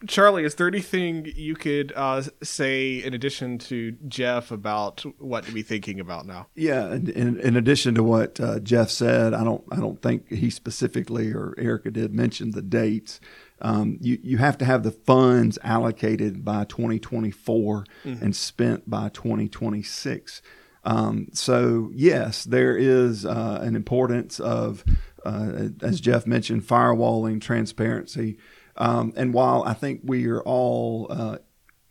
Charlie, 0.07 0.45
is 0.45 0.55
there 0.55 0.67
anything 0.67 1.31
you 1.35 1.55
could 1.55 1.91
uh, 1.95 2.23
say 2.41 3.03
in 3.03 3.13
addition 3.13 3.57
to 3.59 3.91
Jeff 4.07 4.51
about 4.51 5.01
what 5.17 5.45
to 5.45 5.51
be 5.51 5.61
thinking 5.61 5.99
about 5.99 6.25
now? 6.25 6.47
Yeah, 6.55 6.93
in, 6.93 7.09
in, 7.09 7.39
in 7.41 7.57
addition 7.57 7.93
to 7.95 8.03
what 8.03 8.39
uh, 8.39 8.59
Jeff 8.59 8.89
said, 8.89 9.33
I 9.33 9.43
don't 9.43 9.63
I 9.69 9.77
don't 9.77 10.01
think 10.01 10.29
he 10.29 10.49
specifically 10.49 11.33
or 11.33 11.53
Erica 11.57 11.91
did 11.91 12.13
mention 12.13 12.51
the 12.51 12.61
dates. 12.61 13.19
Um, 13.61 13.97
you 13.99 14.17
you 14.23 14.37
have 14.37 14.57
to 14.59 14.65
have 14.65 14.83
the 14.83 14.91
funds 14.91 15.59
allocated 15.61 16.45
by 16.45 16.63
2024 16.65 17.85
mm-hmm. 18.05 18.23
and 18.23 18.33
spent 18.33 18.89
by 18.89 19.09
2026. 19.09 20.41
Um, 20.83 21.27
so 21.33 21.91
yes, 21.93 22.43
there 22.43 22.77
is 22.77 23.25
uh, 23.25 23.59
an 23.61 23.75
importance 23.75 24.39
of, 24.39 24.83
uh, 25.25 25.69
as 25.81 26.01
Jeff 26.01 26.27
mentioned, 26.27 26.63
firewalling, 26.63 27.41
transparency. 27.41 28.37
Um, 28.77 29.13
and 29.15 29.33
while 29.33 29.63
I 29.63 29.73
think 29.73 30.01
we 30.03 30.27
are 30.27 30.41
all 30.41 31.07
uh, 31.09 31.37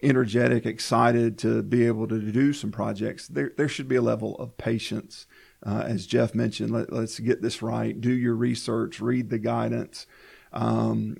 energetic, 0.03 0.67
excited 0.67 1.39
to 1.39 1.63
be 1.63 1.87
able 1.87 2.09
to 2.09 2.21
do 2.21 2.53
some 2.53 2.73
projects, 2.73 3.29
there, 3.29 3.53
there 3.57 3.69
should 3.69 3.89
be 3.89 3.97
a 3.97 4.03
level 4.03 4.37
of 4.37 4.57
patience. 4.57 5.27
Uh, 5.65 5.85
as 5.87 6.07
Jeff 6.07 6.35
mentioned, 6.35 6.71
let, 6.71 6.93
us 6.93 7.19
get 7.21 7.41
this 7.41 7.63
right. 7.63 7.99
Do 7.99 8.11
your 8.11 8.35
research, 8.35 9.01
read 9.01 9.31
the 9.31 9.39
guidance. 9.39 10.07
Um, 10.53 11.17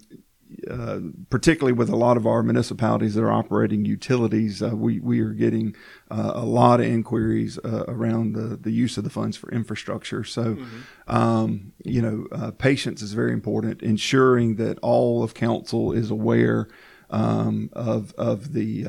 uh, 0.71 1.01
particularly 1.31 1.73
with 1.73 1.89
a 1.89 1.97
lot 1.97 2.17
of 2.17 2.27
our 2.27 2.43
municipalities 2.43 3.15
that 3.15 3.23
are 3.23 3.33
operating 3.33 3.85
utilities, 3.85 4.63
uh, 4.63 4.71
we, 4.75 5.01
we 5.01 5.21
are 5.21 5.33
getting 5.33 5.75
uh, 6.11 6.33
a 6.35 6.45
lot 6.45 6.81
of 6.81 6.87
inquiries 6.87 7.59
uh, 7.65 7.85
around 7.89 8.35
the, 8.35 8.57
the 8.57 8.71
use 8.71 8.97
of 8.97 9.05
the 9.05 9.11
funds 9.11 9.37
for 9.37 9.51
infrastructure. 9.51 10.25
So, 10.25 10.55
mm-hmm. 10.57 11.15
um, 11.15 11.73
you 11.85 12.03
know, 12.03 12.27
uh, 12.33 12.51
patience 12.53 13.03
is 13.03 13.13
very 13.13 13.33
important, 13.33 13.83
ensuring 13.83 14.57
that 14.57 14.79
all 14.81 15.23
of 15.23 15.35
council 15.35 15.93
is 15.93 16.11
aware 16.11 16.69
um, 17.11 17.71
of, 17.73 18.15
of 18.17 18.53
the 18.53 18.87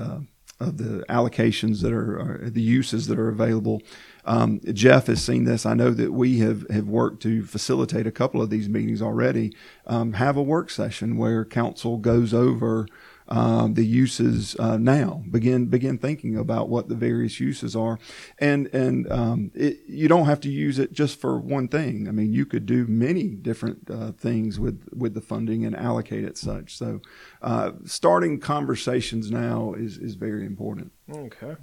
of 0.59 0.77
the 0.77 1.03
allocations 1.09 1.81
that 1.81 1.91
are, 1.91 2.19
are, 2.19 2.49
the 2.49 2.61
uses 2.61 3.07
that 3.07 3.19
are 3.19 3.27
available. 3.27 3.81
Um, 4.25 4.61
Jeff 4.71 5.07
has 5.07 5.23
seen 5.23 5.45
this. 5.45 5.65
I 5.65 5.73
know 5.73 5.91
that 5.91 6.13
we 6.13 6.39
have, 6.39 6.69
have 6.69 6.87
worked 6.87 7.21
to 7.23 7.43
facilitate 7.43 8.07
a 8.07 8.11
couple 8.11 8.41
of 8.41 8.49
these 8.49 8.69
meetings 8.69 9.01
already. 9.01 9.55
Um, 9.85 10.13
have 10.13 10.37
a 10.37 10.43
work 10.43 10.69
session 10.69 11.17
where 11.17 11.43
council 11.45 11.97
goes 11.97 12.33
over 12.33 12.87
um, 13.27 13.73
the 13.73 13.85
uses 13.85 14.55
uh, 14.59 14.77
now. 14.77 15.23
Begin 15.29 15.67
begin 15.67 15.97
thinking 15.97 16.37
about 16.37 16.69
what 16.69 16.89
the 16.89 16.95
various 16.95 17.39
uses 17.39 17.75
are, 17.75 17.99
and 18.39 18.67
and 18.73 19.11
um, 19.11 19.51
it, 19.53 19.79
you 19.87 20.07
don't 20.07 20.25
have 20.25 20.41
to 20.41 20.49
use 20.49 20.79
it 20.79 20.91
just 20.91 21.19
for 21.19 21.39
one 21.39 21.67
thing. 21.67 22.07
I 22.07 22.11
mean, 22.11 22.33
you 22.33 22.45
could 22.45 22.65
do 22.65 22.85
many 22.85 23.29
different 23.29 23.89
uh, 23.89 24.11
things 24.11 24.59
with 24.59 24.87
with 24.93 25.13
the 25.13 25.21
funding 25.21 25.65
and 25.65 25.75
allocate 25.75 26.23
it 26.23 26.37
such. 26.37 26.75
So, 26.75 27.01
uh, 27.41 27.71
starting 27.85 28.39
conversations 28.39 29.31
now 29.31 29.73
is 29.73 29.97
is 29.97 30.15
very 30.15 30.45
important. 30.45 30.91
Okay. 31.09 31.55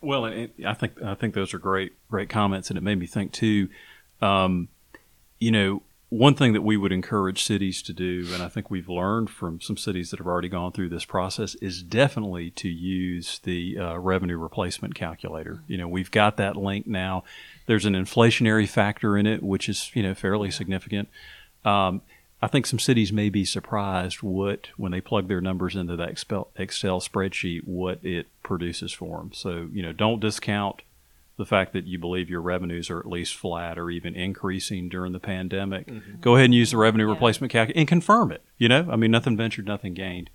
Well, 0.00 0.26
it, 0.26 0.52
I 0.66 0.74
think 0.74 1.00
I 1.02 1.14
think 1.14 1.34
those 1.34 1.54
are 1.54 1.58
great 1.58 1.92
great 2.08 2.28
comments, 2.28 2.70
and 2.70 2.76
it 2.76 2.82
made 2.82 2.98
me 2.98 3.06
think 3.06 3.32
too. 3.32 3.68
Um, 4.20 4.68
you 5.38 5.50
know, 5.50 5.82
one 6.10 6.34
thing 6.34 6.52
that 6.52 6.62
we 6.62 6.76
would 6.76 6.92
encourage 6.92 7.44
cities 7.44 7.82
to 7.82 7.92
do, 7.92 8.26
and 8.32 8.42
I 8.42 8.48
think 8.48 8.70
we've 8.70 8.88
learned 8.88 9.30
from 9.30 9.60
some 9.60 9.76
cities 9.76 10.10
that 10.10 10.18
have 10.18 10.26
already 10.26 10.48
gone 10.48 10.72
through 10.72 10.88
this 10.88 11.04
process, 11.04 11.54
is 11.56 11.82
definitely 11.82 12.50
to 12.52 12.68
use 12.68 13.40
the 13.44 13.78
uh, 13.78 13.98
revenue 13.98 14.36
replacement 14.36 14.94
calculator. 14.94 15.62
You 15.68 15.78
know, 15.78 15.88
we've 15.88 16.10
got 16.10 16.36
that 16.36 16.56
link 16.56 16.86
now. 16.86 17.24
There's 17.66 17.86
an 17.86 17.94
inflationary 17.94 18.68
factor 18.68 19.16
in 19.16 19.26
it, 19.26 19.42
which 19.42 19.68
is 19.68 19.90
you 19.94 20.02
know 20.02 20.14
fairly 20.14 20.50
significant. 20.50 21.08
Um, 21.64 22.02
I 22.42 22.46
think 22.46 22.66
some 22.66 22.78
cities 22.78 23.12
may 23.12 23.28
be 23.28 23.44
surprised 23.44 24.22
what 24.22 24.68
when 24.76 24.92
they 24.92 25.00
plug 25.00 25.28
their 25.28 25.40
numbers 25.40 25.76
into 25.76 25.96
that 25.96 26.08
Excel, 26.08 26.48
Excel 26.56 27.00
spreadsheet 27.00 27.64
what 27.64 28.04
it 28.04 28.28
produces 28.42 28.92
for 28.92 29.18
them. 29.18 29.32
So 29.32 29.68
you 29.72 29.82
know, 29.82 29.92
don't 29.92 30.20
discount 30.20 30.82
the 31.36 31.46
fact 31.46 31.72
that 31.72 31.86
you 31.86 31.98
believe 31.98 32.28
your 32.28 32.40
revenues 32.40 32.90
are 32.90 32.98
at 32.98 33.06
least 33.06 33.34
flat 33.34 33.78
or 33.78 33.90
even 33.90 34.14
increasing 34.14 34.88
during 34.88 35.12
the 35.12 35.20
pandemic. 35.20 35.86
Mm-hmm. 35.86 36.20
Go 36.20 36.34
ahead 36.34 36.46
and 36.46 36.54
use 36.54 36.70
the 36.70 36.76
revenue 36.76 37.06
yeah. 37.06 37.12
replacement 37.12 37.50
calculator 37.50 37.78
and 37.78 37.88
confirm 37.88 38.30
it. 38.30 38.42
You 38.58 38.68
know, 38.68 38.86
I 38.90 38.96
mean, 38.96 39.10
nothing 39.10 39.36
ventured, 39.36 39.66
nothing 39.66 39.94
gained. 39.94 40.30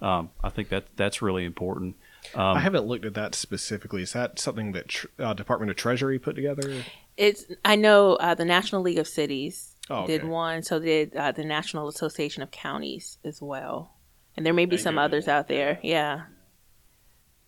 Um, 0.00 0.30
I 0.42 0.50
think 0.50 0.68
that 0.70 0.84
that's 0.96 1.22
really 1.22 1.44
important. 1.44 1.96
Um, 2.34 2.56
I 2.56 2.60
haven't 2.60 2.86
looked 2.86 3.04
at 3.04 3.14
that 3.14 3.34
specifically. 3.34 4.02
Is 4.02 4.12
that 4.12 4.38
something 4.38 4.72
that 4.72 4.88
tr- 4.88 5.06
uh, 5.18 5.32
Department 5.32 5.70
of 5.70 5.76
Treasury 5.76 6.18
put 6.18 6.34
together? 6.34 6.84
It's. 7.16 7.46
I 7.64 7.76
know 7.76 8.16
uh, 8.16 8.34
the 8.34 8.44
National 8.44 8.82
League 8.82 8.98
of 8.98 9.08
Cities 9.08 9.71
oh, 9.90 10.02
okay. 10.02 10.18
did 10.18 10.26
one. 10.26 10.62
So 10.62 10.78
did 10.78 11.14
uh, 11.16 11.32
the 11.32 11.44
National 11.44 11.88
Association 11.88 12.42
of 12.42 12.50
Counties 12.50 13.18
as 13.24 13.40
well, 13.40 13.94
and 14.36 14.44
there 14.44 14.52
may 14.52 14.66
be 14.66 14.76
some 14.76 14.98
others 14.98 15.28
out 15.28 15.48
there. 15.48 15.78
Yeah. 15.82 16.22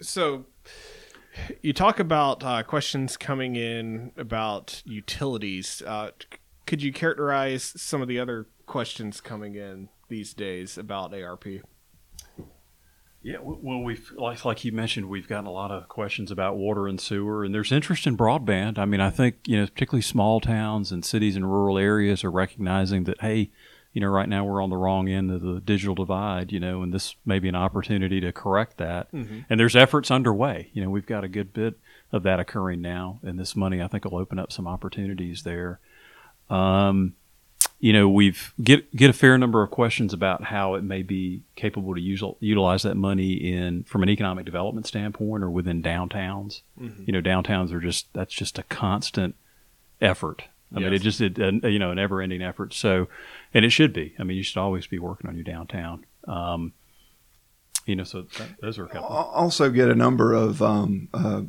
So 0.00 0.46
you 1.62 1.72
talk 1.72 2.00
about 2.00 2.42
uh, 2.44 2.62
questions 2.62 3.16
coming 3.16 3.56
in 3.56 4.12
about 4.16 4.82
utilities. 4.84 5.82
Uh, 5.86 6.10
could 6.66 6.82
you 6.82 6.92
characterize 6.92 7.74
some 7.76 8.02
of 8.02 8.08
the 8.08 8.18
other 8.18 8.46
questions 8.66 9.20
coming 9.20 9.54
in 9.54 9.88
these 10.08 10.34
days 10.34 10.78
about 10.78 11.14
ARP? 11.14 11.44
Yeah, 13.24 13.38
well, 13.40 13.82
we've 13.82 14.12
like 14.18 14.44
like 14.44 14.66
you 14.66 14.72
mentioned, 14.72 15.08
we've 15.08 15.26
gotten 15.26 15.46
a 15.46 15.50
lot 15.50 15.70
of 15.70 15.88
questions 15.88 16.30
about 16.30 16.58
water 16.58 16.86
and 16.86 17.00
sewer, 17.00 17.42
and 17.42 17.54
there's 17.54 17.72
interest 17.72 18.06
in 18.06 18.18
broadband. 18.18 18.78
I 18.78 18.84
mean, 18.84 19.00
I 19.00 19.08
think 19.08 19.36
you 19.46 19.58
know, 19.58 19.66
particularly 19.66 20.02
small 20.02 20.40
towns 20.40 20.92
and 20.92 21.02
cities 21.02 21.34
and 21.34 21.50
rural 21.50 21.78
areas 21.78 22.22
are 22.22 22.30
recognizing 22.30 23.04
that 23.04 23.22
hey, 23.22 23.50
you 23.94 24.02
know, 24.02 24.08
right 24.08 24.28
now 24.28 24.44
we're 24.44 24.62
on 24.62 24.68
the 24.68 24.76
wrong 24.76 25.08
end 25.08 25.30
of 25.30 25.40
the 25.40 25.58
digital 25.58 25.94
divide, 25.94 26.52
you 26.52 26.60
know, 26.60 26.82
and 26.82 26.92
this 26.92 27.16
may 27.24 27.38
be 27.38 27.48
an 27.48 27.54
opportunity 27.54 28.20
to 28.20 28.30
correct 28.30 28.76
that. 28.76 29.10
Mm-hmm. 29.10 29.40
And 29.48 29.58
there's 29.58 29.74
efforts 29.74 30.10
underway. 30.10 30.68
You 30.74 30.82
know, 30.82 30.90
we've 30.90 31.06
got 31.06 31.24
a 31.24 31.28
good 31.28 31.54
bit 31.54 31.78
of 32.12 32.24
that 32.24 32.40
occurring 32.40 32.82
now, 32.82 33.20
and 33.22 33.38
this 33.38 33.56
money 33.56 33.80
I 33.80 33.88
think 33.88 34.04
will 34.04 34.18
open 34.18 34.38
up 34.38 34.52
some 34.52 34.68
opportunities 34.68 35.44
there. 35.44 35.80
Um, 36.50 37.14
you 37.84 37.92
know, 37.92 38.08
we've 38.08 38.54
get 38.62 38.96
get 38.96 39.10
a 39.10 39.12
fair 39.12 39.36
number 39.36 39.62
of 39.62 39.70
questions 39.70 40.14
about 40.14 40.44
how 40.44 40.72
it 40.72 40.82
may 40.82 41.02
be 41.02 41.42
capable 41.54 41.94
to 41.94 42.00
use, 42.00 42.22
utilize 42.40 42.82
that 42.84 42.94
money 42.94 43.34
in 43.34 43.84
from 43.84 44.02
an 44.02 44.08
economic 44.08 44.46
development 44.46 44.86
standpoint 44.86 45.44
or 45.44 45.50
within 45.50 45.82
downtowns. 45.82 46.62
Mm-hmm. 46.80 47.02
You 47.06 47.12
know, 47.12 47.20
downtowns 47.20 47.72
are 47.72 47.80
just 47.80 48.06
that's 48.14 48.32
just 48.32 48.58
a 48.58 48.62
constant 48.62 49.34
effort. 50.00 50.44
I 50.74 50.80
yes. 50.80 50.84
mean, 50.84 50.92
it 50.94 51.02
just 51.02 51.20
it, 51.20 51.38
uh, 51.38 51.68
you 51.68 51.78
know 51.78 51.90
a 51.90 51.94
never 51.94 52.22
ending 52.22 52.40
effort. 52.40 52.72
So, 52.72 53.08
and 53.52 53.66
it 53.66 53.70
should 53.70 53.92
be. 53.92 54.14
I 54.18 54.22
mean, 54.22 54.38
you 54.38 54.44
should 54.44 54.60
always 54.60 54.86
be 54.86 54.98
working 54.98 55.28
on 55.28 55.34
your 55.34 55.44
downtown. 55.44 56.06
Um, 56.26 56.72
you 57.84 57.96
know, 57.96 58.04
so 58.04 58.22
that, 58.38 58.48
those 58.62 58.78
are 58.78 58.86
a 58.86 58.88
couple. 58.88 59.08
Also, 59.08 59.68
get 59.68 59.90
a 59.90 59.94
number 59.94 60.32
of 60.32 60.62
um, 60.62 61.08
uh, 61.12 61.42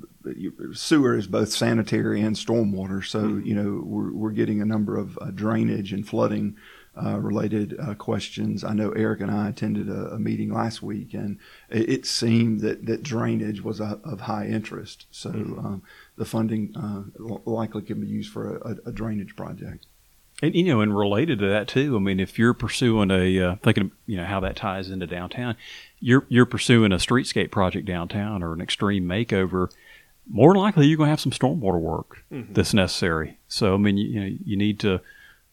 sewer 0.73 1.17
is 1.17 1.27
both 1.27 1.49
sanitary 1.49 2.21
and 2.21 2.35
stormwater. 2.35 3.05
So, 3.05 3.21
mm-hmm. 3.21 3.45
you 3.45 3.55
know, 3.55 3.81
we're, 3.83 4.13
we're 4.13 4.31
getting 4.31 4.61
a 4.61 4.65
number 4.65 4.97
of 4.97 5.17
uh, 5.21 5.31
drainage 5.31 5.93
and 5.93 6.07
flooding 6.07 6.57
uh, 7.01 7.19
related 7.19 7.77
uh, 7.79 7.93
questions. 7.93 8.63
I 8.63 8.73
know 8.73 8.91
Eric 8.91 9.21
and 9.21 9.31
I 9.31 9.49
attended 9.49 9.89
a, 9.89 10.13
a 10.13 10.19
meeting 10.19 10.53
last 10.53 10.81
week, 10.81 11.13
and 11.13 11.39
it, 11.69 11.89
it, 11.89 12.05
seemed 12.05 12.61
that, 12.61 12.85
that 12.85 13.03
drainage 13.03 13.61
was 13.61 13.79
a, 13.79 13.99
of 14.03 14.21
high 14.21 14.45
interest. 14.47 15.05
So, 15.11 15.31
mm-hmm. 15.31 15.59
um, 15.59 15.83
the 16.17 16.25
funding 16.25 16.73
uh, 16.75 17.03
likely 17.45 17.81
can 17.81 17.99
be 17.99 18.07
used 18.07 18.31
for 18.31 18.57
a, 18.57 18.89
a, 18.89 18.91
drainage 18.91 19.35
project. 19.35 19.87
And 20.41 20.53
you 20.53 20.65
know, 20.65 20.81
and 20.81 20.95
related 20.95 21.39
to 21.39 21.49
that 21.49 21.67
too. 21.67 21.95
I 21.95 21.99
mean, 21.99 22.19
if 22.19 22.37
you're 22.37 22.53
pursuing 22.53 23.09
a 23.09 23.39
uh, 23.39 23.55
thinking, 23.63 23.91
you 24.05 24.17
know, 24.17 24.25
how 24.25 24.41
that 24.41 24.57
ties 24.57 24.89
into 24.89 25.07
downtown, 25.07 25.55
you're 25.99 26.25
you're 26.27 26.45
pursuing 26.45 26.91
a 26.91 26.97
streetscape 26.97 27.51
project 27.51 27.85
downtown 27.85 28.43
or 28.43 28.53
an 28.53 28.59
extreme 28.59 29.05
makeover 29.05 29.69
more 30.29 30.53
than 30.53 30.61
likely 30.61 30.87
you're 30.87 30.97
going 30.97 31.07
to 31.07 31.11
have 31.11 31.19
some 31.19 31.31
stormwater 31.31 31.79
work 31.79 32.23
mm-hmm. 32.31 32.53
that's 32.53 32.73
necessary. 32.73 33.37
So 33.47 33.73
I 33.73 33.77
mean, 33.77 33.97
you, 33.97 34.07
you, 34.07 34.19
know, 34.19 34.37
you 34.45 34.57
need 34.57 34.79
to, 34.81 35.01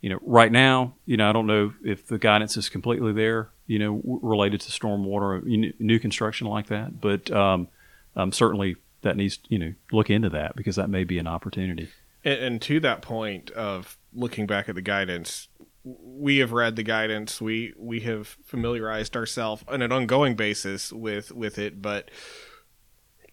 you 0.00 0.10
know, 0.10 0.18
right 0.22 0.50
now, 0.50 0.94
you 1.06 1.16
know, 1.16 1.28
I 1.28 1.32
don't 1.32 1.46
know 1.46 1.72
if 1.84 2.06
the 2.06 2.18
guidance 2.18 2.56
is 2.56 2.68
completely 2.68 3.12
there, 3.12 3.50
you 3.66 3.78
know, 3.78 3.96
w- 3.96 4.20
related 4.22 4.60
to 4.62 4.72
stormwater, 4.72 5.42
new 5.78 5.98
construction 5.98 6.46
like 6.46 6.66
that, 6.68 7.00
but 7.00 7.30
um, 7.30 7.68
um, 8.16 8.32
certainly 8.32 8.76
that 9.02 9.16
needs, 9.16 9.38
you 9.48 9.58
know, 9.58 9.74
look 9.90 10.10
into 10.10 10.30
that 10.30 10.56
because 10.56 10.76
that 10.76 10.88
may 10.88 11.04
be 11.04 11.18
an 11.18 11.26
opportunity. 11.26 11.88
And, 12.24 12.40
and 12.40 12.62
to 12.62 12.80
that 12.80 13.02
point 13.02 13.50
of 13.50 13.98
looking 14.14 14.46
back 14.46 14.68
at 14.68 14.74
the 14.74 14.82
guidance, 14.82 15.48
we 15.84 16.38
have 16.38 16.52
read 16.52 16.76
the 16.76 16.82
guidance. 16.82 17.40
We 17.40 17.74
we 17.76 18.00
have 18.00 18.36
familiarized 18.44 19.16
ourselves 19.16 19.64
on 19.66 19.82
an 19.82 19.90
ongoing 19.90 20.34
basis 20.34 20.92
with 20.92 21.32
with 21.32 21.58
it, 21.58 21.82
but 21.82 22.10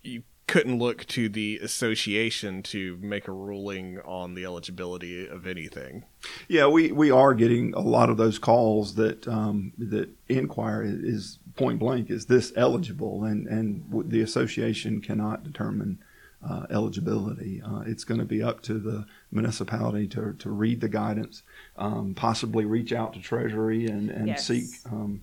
you 0.01 0.23
couldn't 0.49 0.79
look 0.79 1.05
to 1.05 1.29
the 1.29 1.57
association 1.61 2.63
to 2.63 2.97
make 3.01 3.27
a 3.27 3.31
ruling 3.31 3.99
on 4.03 4.33
the 4.33 4.43
eligibility 4.45 5.27
of 5.27 5.45
anything. 5.45 6.03
Yeah, 6.47 6.67
we, 6.67 6.91
we 6.91 7.11
are 7.11 7.33
getting 7.33 7.73
a 7.75 7.79
lot 7.81 8.09
of 8.09 8.17
those 8.17 8.39
calls 8.39 8.95
that 8.95 9.27
um, 9.27 9.73
that 9.77 10.09
inquire 10.27 10.83
is 10.83 11.39
point 11.55 11.79
blank 11.79 12.09
is 12.09 12.25
this 12.25 12.51
eligible, 12.55 13.23
and 13.23 13.47
and 13.47 13.83
the 14.11 14.21
association 14.21 15.01
cannot 15.01 15.43
determine 15.43 15.99
uh, 16.47 16.65
eligibility. 16.69 17.61
Uh, 17.61 17.81
it's 17.85 18.03
going 18.03 18.19
to 18.19 18.25
be 18.25 18.41
up 18.41 18.61
to 18.63 18.79
the 18.79 19.05
municipality 19.31 20.07
to, 20.07 20.33
to 20.39 20.49
read 20.49 20.81
the 20.81 20.87
guidance, 20.89 21.43
um, 21.77 22.13
possibly 22.15 22.65
reach 22.65 22.93
out 22.93 23.13
to 23.13 23.19
Treasury 23.19 23.87
and, 23.87 24.09
and 24.09 24.27
Yes. 24.27 24.47
seek 24.47 24.65
um, 24.85 25.21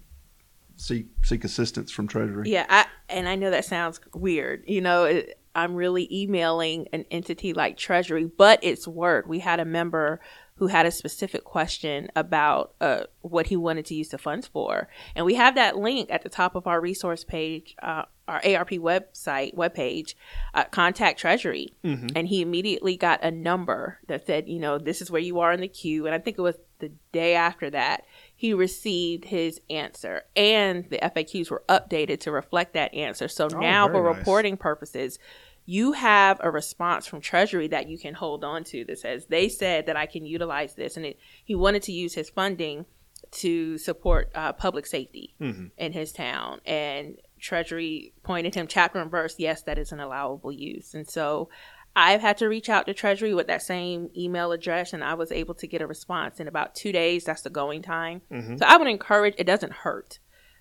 seek 0.77 1.07
seek 1.23 1.45
assistance 1.45 1.91
from 1.91 2.07
Treasury. 2.07 2.51
Yeah, 2.51 2.67
I, 2.69 2.87
and 3.09 3.29
I 3.29 3.35
know 3.35 3.51
that 3.51 3.65
sounds 3.65 4.01
weird. 4.15 4.65
You 4.67 4.81
know, 4.81 5.05
it, 5.05 5.39
I'm 5.55 5.75
really 5.75 6.09
emailing 6.13 6.87
an 6.93 7.07
entity 7.11 7.53
like 7.53 7.77
Treasury, 7.77 8.25
but 8.25 8.61
it's 8.63 8.87
work. 8.87 9.27
We 9.27 9.41
had 9.41 9.59
a 9.59 9.65
member 9.65 10.21
who 10.59 10.69
had 10.69 10.87
a 10.87 10.91
specific 10.91 11.45
question 11.45 12.09
about 12.17 12.75
uh, 12.81 13.05
what 13.21 13.49
he 13.49 13.57
wanted 13.57 13.85
to 13.87 13.95
use 13.95 14.09
the 14.09 14.19
funds 14.19 14.47
for, 14.47 14.89
and 15.15 15.27
we 15.27 15.35
have 15.35 15.55
that 15.55 15.77
link 15.77 16.11
at 16.11 16.23
the 16.23 16.29
top 16.29 16.55
of 16.55 16.67
our 16.67 16.81
resource 16.81 17.25
page, 17.25 17.75
uh, 17.83 18.05
our 18.29 18.41
ARP 18.45 18.71
website 18.71 19.55
webpage. 19.55 20.15
Uh, 20.55 20.65
contact 20.65 21.19
Treasury, 21.19 21.75
and 22.17 22.29
he 22.29 22.41
immediately 22.41 22.97
got 22.97 23.23
a 23.23 23.31
number 23.31 23.99
that 24.09 24.27
said, 24.27 24.49
you 24.49 24.59
know, 24.59 24.79
this 24.79 25.03
is 25.03 25.11
where 25.11 25.21
you 25.21 25.41
are 25.41 25.53
in 25.53 25.61
the 25.61 25.69
queue, 25.69 26.07
and 26.07 26.15
I 26.15 26.19
think 26.19 26.39
it 26.39 26.43
was 26.43 26.57
the 26.79 26.93
day 27.13 27.35
after 27.35 27.71
that 27.71 28.05
he 28.39 28.53
received 28.53 29.25
his 29.25 29.61
answer 29.71 30.23
and 30.37 30.89
the 30.91 30.99
FAQs 30.99 31.51
were 31.51 31.65
updated 31.69 32.21
to 32.21 32.31
reflect 32.31 32.75
that 32.75 32.93
answer. 32.95 33.29
So 33.29 33.49
now 33.49 33.87
Oh, 33.89 33.93
very 33.93 33.99
for 33.99 34.11
nice. 34.13 34.19
reporting 34.19 34.57
purposes, 34.59 35.19
you 35.65 35.93
have 35.93 36.39
a 36.43 36.51
response 36.51 37.07
from 37.07 37.21
Treasury 37.21 37.67
that 37.69 37.89
you 37.89 37.99
can 37.99 38.15
hold 38.15 38.45
on 38.45 38.63
to 38.65 38.85
that 38.85 38.99
says 38.99 39.27
they 39.27 39.49
said 39.49 39.87
that 39.87 39.97
I 39.97 40.07
can 40.07 40.25
utilize 40.25 40.75
this, 40.75 40.97
and 40.97 41.07
it, 41.07 41.19
he 41.45 41.55
wanted 41.55 41.83
to 41.85 41.93
use 41.93 42.15
his 42.15 42.31
funding 42.31 42.85
to 43.33 43.77
support 43.79 44.31
uh, 44.35 44.53
public 44.53 44.87
safety 44.87 45.35
in 45.77 45.93
his 45.93 46.13
town, 46.13 46.61
and 46.65 47.17
Treasury 47.41 48.13
pointed 48.23 48.55
him 48.55 48.67
chapter 48.69 49.01
and 49.01 49.11
verse. 49.11 49.35
Yes, 49.39 49.63
that 49.63 49.79
is 49.79 49.91
an 49.91 49.99
allowable 49.99 50.53
use, 50.53 50.95
and 50.95 51.09
so 51.09 51.49
I've 51.99 52.21
had 52.21 52.37
to 52.39 52.49
reach 52.49 52.69
out 52.69 52.87
to 52.87 52.95
Treasury 52.95 53.33
with 53.33 53.47
that 53.47 53.63
same 53.63 54.11
email 54.15 54.53
address, 54.53 54.93
and 54.93 55.03
I 55.03 55.15
was 55.15 55.33
able 55.33 55.55
to 55.55 55.67
get 55.67 55.81
a 55.81 55.87
response 55.87 56.39
in 56.39 56.47
about 56.47 56.75
two 56.75 56.93
days. 56.93 57.25
That's 57.25 57.41
the 57.41 57.49
going 57.49 57.81
time. 57.81 58.21
Mm-hmm. 58.31 58.59
So 58.59 58.67
I 58.67 58.77
would 58.77 58.87
encourage. 58.87 59.35
It 59.39 59.47
doesn't 59.47 59.73
hurt 59.73 60.19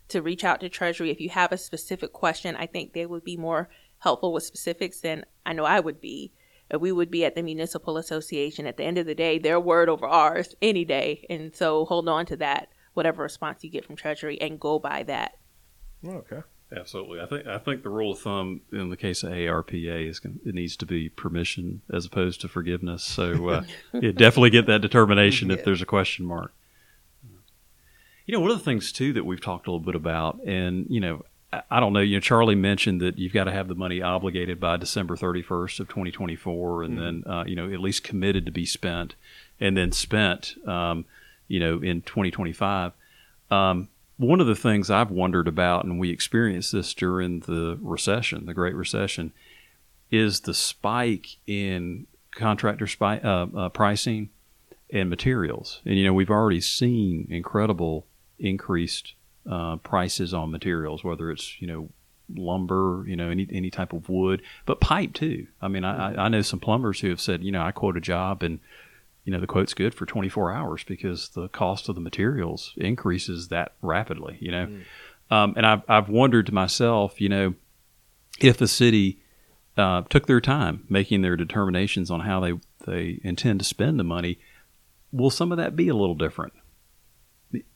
to 0.08 0.22
reach 0.22 0.46
out 0.46 0.62
to 0.62 0.70
Treasury 0.70 1.12
if 1.12 1.20
you 1.20 1.30
have 1.30 1.52
a 1.52 1.58
specific 1.58 2.14
question. 2.14 2.56
I 2.56 2.68
think 2.68 2.94
they 2.94 3.06
would 3.06 3.26
be 3.26 3.36
more 3.36 3.70
helpful 4.00 4.32
with 4.32 4.44
specifics 4.44 5.02
than 5.02 5.26
I 5.46 5.52
know 5.52 5.66
I 5.66 5.82
would 5.82 6.00
be. 6.00 6.32
We 6.80 6.94
would 6.94 7.12
be 7.12 7.26
at 7.26 7.36
the 7.36 7.44
municipal 7.44 7.98
association. 7.98 8.66
At 8.66 8.78
the 8.78 8.86
end 8.86 8.98
of 8.98 9.06
the 9.06 9.14
day, 9.14 9.38
their 9.38 9.60
word 9.60 9.90
over 9.90 10.08
ours 10.08 10.56
any 10.62 10.86
day, 10.86 11.26
and 11.30 11.54
so 11.54 11.84
hold 11.84 12.08
on 12.08 12.26
to 12.28 12.38
that. 12.38 12.70
Whatever 12.94 13.24
response 13.24 13.62
you 13.62 13.70
get 13.70 13.86
from 13.86 13.98
Treasury, 13.98 14.40
and 14.40 14.58
go 14.58 14.80
by 14.80 15.04
that. 15.04 15.34
Okay. 16.08 16.40
Absolutely. 16.76 17.22
I 17.22 17.26
think 17.28 17.48
I 17.48 17.58
think 17.60 17.84
the 17.84 17.90
rule 17.90 18.12
of 18.12 18.20
thumb 18.20 18.62
in 18.72 18.90
the 18.90 18.98
case 18.98 19.24
of 19.24 19.32
ARPA 19.32 20.10
is 20.10 20.20
it 20.24 20.56
needs 20.56 20.76
to 20.78 20.86
be 20.86 21.10
permission 21.10 21.82
as 21.94 22.06
opposed 22.06 22.42
to 22.42 22.48
forgiveness. 22.48 23.04
So 23.04 23.50
uh, 23.50 23.64
yeah, 23.94 24.12
definitely 24.12 24.50
get 24.50 24.66
that 24.66 24.82
determination 24.82 25.52
if 25.52 25.64
there's 25.64 25.82
a 25.82 25.86
question 25.86 26.26
mark. 26.26 26.54
You 28.26 28.34
know, 28.34 28.40
one 28.40 28.50
of 28.50 28.58
the 28.58 28.64
things 28.64 28.92
too 28.92 29.14
that 29.14 29.26
we've 29.26 29.42
talked 29.42 29.68
a 29.68 29.72
little 29.72 29.86
bit 29.86 29.94
about, 29.94 30.40
and 30.44 30.88
you 30.90 31.00
know, 31.00 31.24
I, 31.54 31.62
I 31.70 31.80
don't 31.80 31.94
know. 31.94 32.00
You 32.00 32.18
know, 32.18 32.22
Charlie 32.22 32.56
mentioned 32.56 33.00
that 33.02 33.20
you've 33.20 33.34
got 33.34 33.44
to 33.44 33.52
have 33.52 33.68
the 33.68 33.76
money 33.76 34.02
obligated 34.02 34.60
by 34.60 34.78
December 34.78 35.16
31st 35.16 35.82
of 35.82 35.88
2024, 35.88 36.84
and 36.84 36.98
then 36.98 37.24
uh, 37.28 37.44
you 37.46 37.56
know 37.56 37.72
at 37.72 37.80
least 37.80 38.04
committed 38.04 38.48
to 38.48 38.52
be 38.52 38.66
spent, 38.66 39.14
and 39.60 39.78
then 39.78 39.92
spent, 39.92 40.56
um, 40.68 41.06
you 41.48 41.60
know, 41.60 41.80
in 41.84 42.02
2025. 42.02 42.94
Um, 43.52 43.90
one 44.18 44.40
of 44.40 44.48
the 44.48 44.56
things 44.56 44.90
I've 44.90 45.12
wondered 45.12 45.48
about, 45.48 45.86
and 45.86 46.00
we 46.00 46.10
experienced 46.10 46.72
this 46.72 46.94
during 46.94 47.42
the 47.42 47.78
recession, 47.82 48.46
the 48.46 48.54
Great 48.54 48.76
Recession, 48.76 49.34
is 50.12 50.42
the 50.42 50.54
spike 50.54 51.38
in 51.48 52.08
contractor 52.32 52.88
uh, 53.02 53.48
uh, 53.56 53.70
pricing 53.70 54.30
and 54.92 55.10
materials. 55.10 55.82
And 55.86 55.98
you 55.98 56.04
know, 56.06 56.14
we've 56.14 56.30
already 56.30 56.62
seen 56.62 57.28
incredible 57.30 58.06
increased 58.40 59.14
uh, 59.50 59.78
prices 59.78 60.34
on 60.34 60.52
materials, 60.52 61.04
whether 61.04 61.32
it's 61.32 61.62
you 61.62 61.68
know 61.68 61.90
lumber, 62.36 63.04
you 63.08 63.16
know 63.16 63.30
any 63.30 63.48
any 63.52 63.70
type 63.70 63.94
of 63.94 64.10
wood, 64.10 64.42
but 64.66 64.80
pipe 64.80 65.14
too. 65.14 65.48
I 65.62 65.68
mean, 65.68 65.84
I- 65.84 66.26
I 66.26 66.30
know 66.30 66.42
some 66.42 66.60
plumbers 66.60 67.02
who 67.02 67.10
have 67.10 67.22
said, 67.22 67.44
you 67.44 67.52
know, 67.52 67.62
I 67.62 67.72
quote 67.72 67.98
a 67.98 68.02
job 68.02 68.44
and 68.44 68.60
you 69.26 69.34
know 69.34 69.40
the 69.40 69.48
quote's 69.48 69.74
good 69.74 69.94
for 69.94 70.06
24 70.06 70.52
hours 70.52 70.84
because 70.84 71.30
the 71.30 71.50
cost 71.50 71.90
of 71.90 71.96
the 71.96 72.02
materials 72.02 72.74
increases 72.78 73.50
that 73.50 73.74
rapidly 73.82 74.38
you 74.40 74.52
know? 74.52 74.70
Um, 75.32 75.56
and 75.58 75.66
I've, 75.66 75.82
I've 75.90 76.10
wondered 76.10 76.46
to 76.46 76.54
myself 76.54 77.20
you 77.20 77.30
know 77.30 77.56
if 78.40 78.58
the 78.58 78.68
city 78.68 79.20
uh, 79.78 80.04
took 80.10 80.28
their 80.28 80.42
time 80.42 80.86
making 80.90 81.22
their 81.22 81.36
determinations 81.36 82.10
on 82.10 82.22
how 82.22 82.40
they 82.40 82.54
they 82.86 83.20
intend 83.24 83.60
to 83.60 83.66
spend 83.66 84.00
the 84.00 84.04
money 84.04 84.40
will 85.16 85.30
some 85.30 85.52
of 85.52 85.58
that 85.58 85.76
be 85.76 85.88
a 85.88 85.96
little 85.96 86.16
different? 86.16 86.54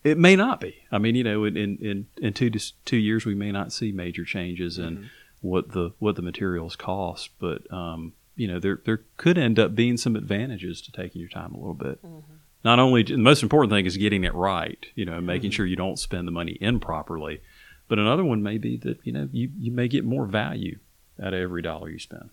It 0.03 0.17
may 0.17 0.35
not 0.35 0.59
be. 0.59 0.75
I 0.91 0.97
mean 0.97 1.15
you 1.15 1.23
know 1.23 1.45
in 1.45 1.55
in, 1.57 2.07
in, 2.17 2.33
two 2.33 2.49
to 2.49 2.73
two 2.85 2.97
years 2.97 3.25
we 3.25 3.35
may 3.35 3.51
not 3.51 3.71
see 3.71 3.91
major 3.91 4.25
changes 4.25 4.77
in 4.77 5.09
what 5.41 5.71
the 5.71 5.91
what 5.99 6.15
the 6.15 6.21
materials 6.21 6.75
cost 6.75 7.29
but 7.39 7.71
um, 7.71 8.13
you 8.39 8.47
know 8.47 8.59
there 8.59 8.81
there 8.85 9.03
could 9.17 9.37
end 9.37 9.59
up 9.59 9.75
being 9.75 9.97
some 9.97 10.15
advantages 10.15 10.81
to 10.81 10.91
taking 10.91 11.19
your 11.19 11.29
time 11.29 11.53
a 11.53 11.57
little 11.57 11.73
bit. 11.73 12.03
Mm-hmm. 12.03 12.33
Not 12.63 12.79
only 12.79 13.03
the 13.03 13.17
most 13.17 13.43
important 13.43 13.71
thing 13.71 13.85
is 13.85 13.97
getting 13.97 14.23
it 14.23 14.33
right, 14.33 14.85
you 14.95 15.05
know, 15.05 15.21
making 15.21 15.51
mm-hmm. 15.51 15.55
sure 15.55 15.65
you 15.65 15.75
don't 15.75 15.99
spend 15.99 16.27
the 16.27 16.31
money 16.31 16.57
improperly, 16.59 17.41
but 17.87 17.99
another 17.99 18.23
one 18.23 18.43
may 18.43 18.57
be 18.57 18.77
that 18.77 18.99
you 19.03 19.11
know 19.11 19.29
you 19.31 19.51
you 19.57 19.71
may 19.71 19.87
get 19.87 20.05
more 20.05 20.25
value 20.25 20.79
out 21.21 21.33
of 21.33 21.39
every 21.39 21.61
dollar 21.61 21.89
you 21.89 21.99
spend. 21.99 22.29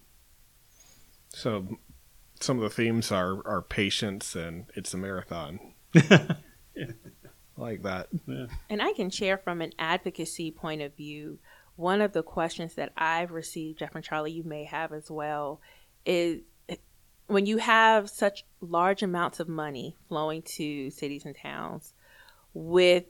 So 1.28 1.78
some 2.40 2.56
of 2.58 2.62
the 2.62 2.70
themes 2.70 3.12
are 3.12 3.46
are 3.46 3.62
patience 3.62 4.34
and 4.34 4.66
it's 4.74 4.94
a 4.94 4.96
marathon. 4.96 5.60
Like 7.58 7.82
that. 7.84 8.08
And 8.68 8.82
I 8.82 8.92
can 8.92 9.08
share 9.08 9.38
from 9.38 9.62
an 9.62 9.72
advocacy 9.78 10.50
point 10.50 10.82
of 10.82 10.94
view, 10.94 11.38
one 11.76 12.02
of 12.02 12.12
the 12.12 12.22
questions 12.22 12.74
that 12.74 12.92
I've 12.96 13.30
received, 13.30 13.78
Jeff 13.78 13.94
and 13.94 14.04
Charlie, 14.04 14.32
you 14.32 14.44
may 14.44 14.64
have 14.64 14.92
as 14.92 15.10
well, 15.10 15.60
is 16.06 16.40
when 17.26 17.46
you 17.46 17.58
have 17.58 18.08
such 18.08 18.44
large 18.60 19.02
amounts 19.02 19.40
of 19.40 19.48
money 19.48 19.96
flowing 20.08 20.42
to 20.42 20.90
cities 20.90 21.24
and 21.24 21.36
towns 21.36 21.92
with 22.54 23.04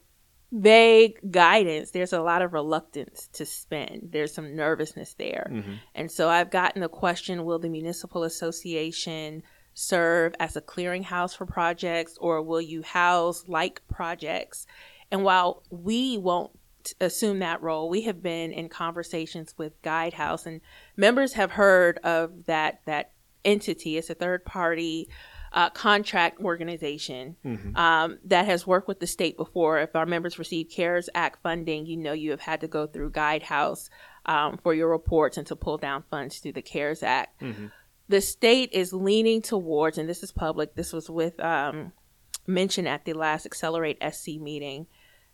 vague 0.50 1.18
guidance, 1.30 1.90
there's 1.90 2.12
a 2.12 2.22
lot 2.22 2.42
of 2.42 2.52
reluctance 2.52 3.28
to 3.34 3.44
spend. 3.44 4.08
There's 4.12 4.32
some 4.32 4.56
nervousness 4.56 5.14
there. 5.14 5.50
Mm-hmm. 5.52 5.74
And 5.94 6.10
so 6.10 6.28
I've 6.28 6.50
gotten 6.50 6.80
the 6.80 6.88
question 6.88 7.44
will 7.44 7.58
the 7.58 7.68
municipal 7.68 8.24
association 8.24 9.42
serve 9.74 10.34
as 10.40 10.56
a 10.56 10.62
clearinghouse 10.62 11.36
for 11.36 11.44
projects 11.44 12.16
or 12.18 12.42
will 12.42 12.60
you 12.60 12.82
house 12.82 13.44
like 13.46 13.82
projects? 13.88 14.66
And 15.10 15.22
while 15.22 15.62
we 15.70 16.16
won't 16.16 16.52
assume 17.00 17.40
that 17.40 17.62
role, 17.62 17.88
we 17.88 18.02
have 18.02 18.22
been 18.22 18.52
in 18.52 18.68
conversations 18.68 19.54
with 19.56 19.80
Guidehouse 19.82 20.46
and 20.46 20.60
members 20.96 21.34
have 21.34 21.52
heard 21.52 21.98
of 21.98 22.46
that 22.46 22.80
that 22.86 23.12
entity. 23.44 23.96
It's 23.96 24.10
a 24.10 24.14
third 24.14 24.44
party 24.44 25.08
uh, 25.52 25.70
contract 25.70 26.40
organization 26.40 27.36
um, 27.76 28.18
that 28.24 28.44
has 28.46 28.66
worked 28.66 28.88
with 28.88 29.00
the 29.00 29.06
state 29.06 29.36
before. 29.36 29.78
If 29.80 29.94
our 29.96 30.04
members 30.04 30.38
receive 30.38 30.68
CARES 30.70 31.08
Act 31.14 31.42
funding, 31.42 31.86
you 31.86 31.96
know 31.96 32.12
you 32.12 32.30
have 32.32 32.40
had 32.40 32.60
to 32.60 32.68
go 32.68 32.86
through 32.86 33.12
Guidehouse 33.12 33.88
um, 34.26 34.58
for 34.62 34.74
your 34.74 34.90
reports 34.90 35.38
and 35.38 35.46
to 35.46 35.56
pull 35.56 35.78
down 35.78 36.04
funds 36.10 36.38
through 36.38 36.52
the 36.52 36.62
CARES 36.62 37.02
Act. 37.02 37.40
The 38.08 38.20
state 38.20 38.70
is 38.72 38.92
leaning 38.92 39.40
towards, 39.42 39.98
and 39.98 40.08
this 40.08 40.22
is 40.22 40.30
public. 40.30 40.74
This 40.74 40.92
was 40.92 41.08
with 41.08 41.40
um, 41.40 41.92
mentioned 42.46 42.86
at 42.88 43.04
the 43.04 43.14
last 43.14 43.46
Accelerate 43.46 43.98
SC 44.12 44.38
meeting. 44.40 44.86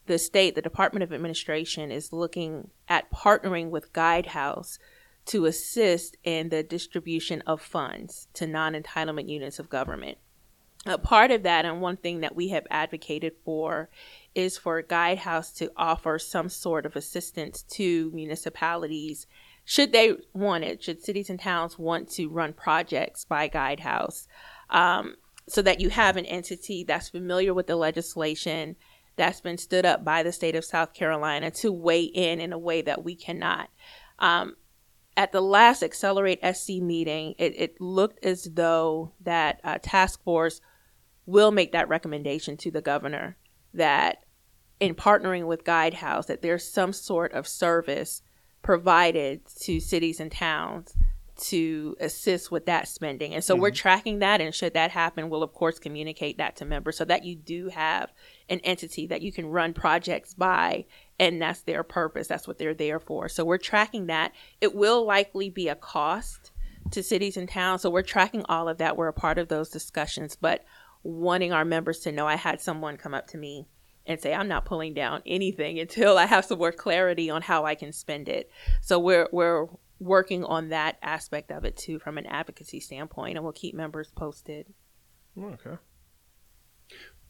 The 0.07 0.19
state, 0.19 0.55
the 0.55 0.62
Department 0.62 1.05
of 1.05 1.12
Administration, 1.12 1.91
is 1.91 2.12
looking 2.12 2.71
at 2.88 3.11
partnering 3.12 3.71
with 3.71 3.93
Guidehouse 3.93 4.79
to 5.27 5.47
assist 5.47 6.17
in 6.25 6.49
the 6.49 6.62
distribution 6.62 7.43
of 7.47 7.61
funds 7.61 8.27
to 8.35 8.47
non 8.47 8.75
entitlement 8.75 9.29
units 9.29 9.59
of 9.59 9.71
government. 9.71 10.19
A 10.85 10.99
part 10.99 11.31
of 11.31 11.45
that, 11.45 11.65
and 11.65 11.81
one 11.81 11.97
thing 11.97 12.21
that 12.21 12.35
we 12.35 12.49
have 12.49 12.67
advocated 12.69 13.35
for, 13.45 13.88
is 14.35 14.59
for 14.59 14.83
Guidehouse 14.83 15.55
to 15.59 15.71
offer 15.77 16.19
some 16.19 16.49
sort 16.49 16.85
of 16.85 16.97
assistance 16.97 17.62
to 17.62 18.11
municipalities 18.12 19.29
should 19.65 19.93
they 19.93 20.17
want 20.33 20.65
it, 20.65 20.83
should 20.83 21.03
cities 21.03 21.31
and 21.31 21.38
towns 21.38 21.79
want 21.79 22.11
to 22.11 22.29
run 22.29 22.53
projects 22.53 23.25
by 23.25 23.49
Guidehouse, 23.49 24.27
um, 24.71 25.17
so 25.49 25.62
that 25.62 25.81
you 25.81 25.91
have 25.91 26.17
an 26.17 26.27
entity 26.27 26.85
that's 26.85 27.09
familiar 27.09 27.55
with 27.55 27.67
the 27.67 27.77
legislation 27.77 28.77
that's 29.16 29.40
been 29.40 29.59
stood 29.59 29.85
up 29.85 30.05
by 30.05 30.22
the 30.22 30.33
state 30.33 30.57
of 30.57 30.64
South 30.64 30.94
Carolina 30.94 31.51
to 31.51 31.72
weigh 31.72 32.05
in 32.05 32.40
in 32.40 32.53
a 32.53 32.59
way 32.59 32.83
that 32.83 33.05
we 33.05 33.14
cannot. 33.14 33.68
Um, 34.18 34.57
at 35.16 35.33
the 35.33 35.42
last 35.42 35.83
Accelerate 35.83 36.40
SC 36.55 36.81
meeting, 36.81 37.35
it, 37.38 37.55
it 37.57 37.81
looked 37.81 38.25
as 38.25 38.44
though 38.44 39.12
that 39.20 39.61
uh, 39.62 39.79
task 39.83 40.22
force 40.22 40.61
will 41.27 41.51
make 41.51 41.72
that 41.72 41.88
recommendation 41.88 42.57
to 42.59 42.70
the 42.70 42.81
governor 42.81 43.37
that 43.75 44.25
in 44.81 44.94
partnering 44.94 45.46
with 45.46 45.64
Guidehouse, 45.64 46.27
that 46.27 46.42
there's 46.42 46.66
some 46.66 46.92
sort 46.92 47.33
of 47.33 47.46
service 47.46 48.22
provided 48.62 49.40
to 49.61 49.81
cities 49.81 50.18
and 50.18 50.33
towns 50.33 50.94
to 51.42 51.96
assist 51.98 52.52
with 52.52 52.66
that 52.66 52.87
spending. 52.87 53.35
And 53.35 53.42
so 53.42 53.57
we're 53.57 53.70
mm-hmm. 53.70 53.76
tracking 53.76 54.18
that. 54.20 54.40
And 54.40 54.55
should 54.55 54.74
that 54.74 54.92
happen, 54.92 55.28
we'll 55.28 55.42
of 55.42 55.52
course 55.52 55.78
communicate 55.78 56.38
that 56.38 56.57
to 56.57 56.64
members 56.64 56.96
so 56.96 57.05
that 57.05 57.24
you 57.24 57.35
do 57.35 57.68
have 57.68 58.12
an 58.48 58.61
entity 58.61 59.09
that 59.09 59.22
you 59.22 59.33
can 59.33 59.46
run 59.46 59.74
projects 59.74 60.35
by. 60.35 60.87
And 61.18 61.42
that's 61.42 61.62
their 61.62 61.83
purpose. 61.83 62.28
That's 62.28 62.46
what 62.46 62.59
they're 62.59 62.74
there 62.74 63.00
for. 63.00 63.28
So 63.28 63.44
we're 63.44 63.59
tracking 63.59 64.07
that. 64.07 64.33
It 64.61 64.74
will 64.74 65.05
likely 65.05 65.50
be 65.50 65.68
a 65.68 65.74
cost 65.74 66.52
to 66.92 67.02
cities 67.02 67.37
and 67.37 67.48
towns. 67.48 67.83
So 67.83 67.90
we're 67.90 68.02
tracking 68.02 68.44
all 68.48 68.68
of 68.68 68.78
that. 68.78 68.96
We're 68.96 69.09
a 69.09 69.12
part 69.12 69.38
of 69.38 69.48
those 69.48 69.68
discussions, 69.68 70.37
but 70.37 70.64
wanting 71.02 71.52
our 71.52 71.64
members 71.64 72.00
to 72.00 72.12
know 72.12 72.28
I 72.28 72.37
had 72.37 72.61
someone 72.61 72.96
come 72.96 73.14
up 73.14 73.26
to 73.28 73.37
me 73.37 73.66
and 74.07 74.20
say 74.20 74.35
I'm 74.35 74.48
not 74.48 74.64
pulling 74.64 74.94
down 74.94 75.22
anything 75.26 75.78
until 75.81 76.18
I 76.18 76.26
have 76.26 76.44
some 76.44 76.59
more 76.59 76.72
clarity 76.72 77.31
on 77.31 77.42
how 77.42 77.64
I 77.64 77.74
can 77.74 77.92
spend 77.92 78.28
it. 78.28 78.50
So 78.81 78.98
we're 78.98 79.28
we're 79.33 79.66
working 80.03 80.45
on 80.45 80.71
that 80.71 80.97
aspect 81.03 81.51
of 81.51 81.65
it 81.65 81.77
too 81.77 81.99
from 81.99 82.19
an 82.19 82.27
advocacy 82.27 82.81
standpoint 82.81 83.37
and 83.37 83.45
we'll 83.45 83.53
keep 83.53 83.75
members 83.75 84.11
posted. 84.15 84.67
Okay. 85.41 85.77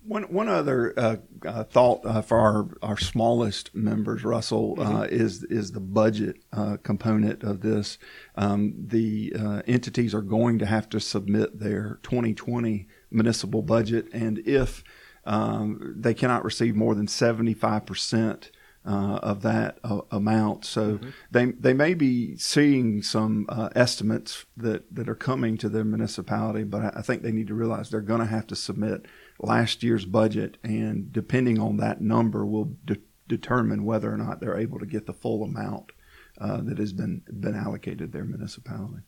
One 0.05 0.25
one 0.25 0.49
other 0.49 0.93
uh, 0.97 1.17
uh, 1.47 1.63
thought 1.63 2.05
uh, 2.05 2.23
for 2.23 2.41
our, 2.41 2.69
our 2.83 2.99
smallest 2.99 3.73
members, 3.73 4.25
Russell, 4.25 4.75
uh, 4.81 5.07
is 5.09 5.45
is 5.45 5.71
the 5.71 5.81
budget 5.81 6.39
uh, 6.53 6.79
component 6.83 7.45
of 7.45 7.61
this. 7.61 7.99
Um, 8.35 8.75
the 8.77 9.33
uh, 9.39 9.63
entities 9.69 10.13
are 10.13 10.23
going 10.23 10.59
to 10.59 10.67
have 10.67 10.89
to 10.89 10.99
submit 10.99 11.61
their 11.61 12.01
2020 12.03 12.89
municipal 13.13 13.63
budget, 13.63 14.09
and 14.13 14.39
if 14.41 14.83
um, 15.25 15.95
they 15.97 16.15
cannot 16.15 16.45
receive 16.45 16.75
more 16.75 16.97
than 16.97 17.07
75 17.07 17.87
percent 17.87 18.51
uh, 18.85 19.18
of 19.23 19.42
that 19.42 19.79
uh, 19.85 20.01
amount. 20.11 20.64
So 20.64 20.99
they 21.31 21.47
they 21.47 21.73
may 21.73 21.95
be 21.95 22.37
seeing 22.37 23.03
some 23.03 23.47
uh, 23.49 23.68
estimates 23.77 24.45
that, 24.57 24.95
that 24.95 25.09
are 25.09 25.14
coming 25.14 25.57
to 25.59 25.68
their 25.68 25.85
municipality, 25.85 26.64
but 26.64 26.83
I, 26.83 26.92
I 26.97 27.03
think 27.03 27.23
they 27.23 27.33
need 27.33 27.47
to 27.49 27.55
realize 27.55 27.90
they're 27.90 28.01
going 28.01 28.21
to 28.21 28.27
have 28.27 28.47
to 28.49 28.57
submit 28.57 29.07
last 29.38 29.83
year's 29.83 30.05
budget, 30.05 30.59
and 30.62 31.12
depending 31.12 31.61
on 31.61 31.77
that 31.79 32.01
number, 32.01 32.45
will 32.45 32.73
de- 32.85 32.97
determine 33.29 33.85
whether 33.85 34.12
or 34.12 34.16
not 34.16 34.40
they're 34.40 34.59
able 34.59 34.79
to 34.79 34.87
get 34.87 35.07
the 35.07 35.12
full 35.12 35.45
amount 35.45 35.92
uh, 36.40 36.61
that 36.62 36.79
has 36.79 36.92
been 36.92 37.23
been 37.40 37.55
allocated 37.55 38.12
their 38.12 38.25
municipality. 38.25 39.03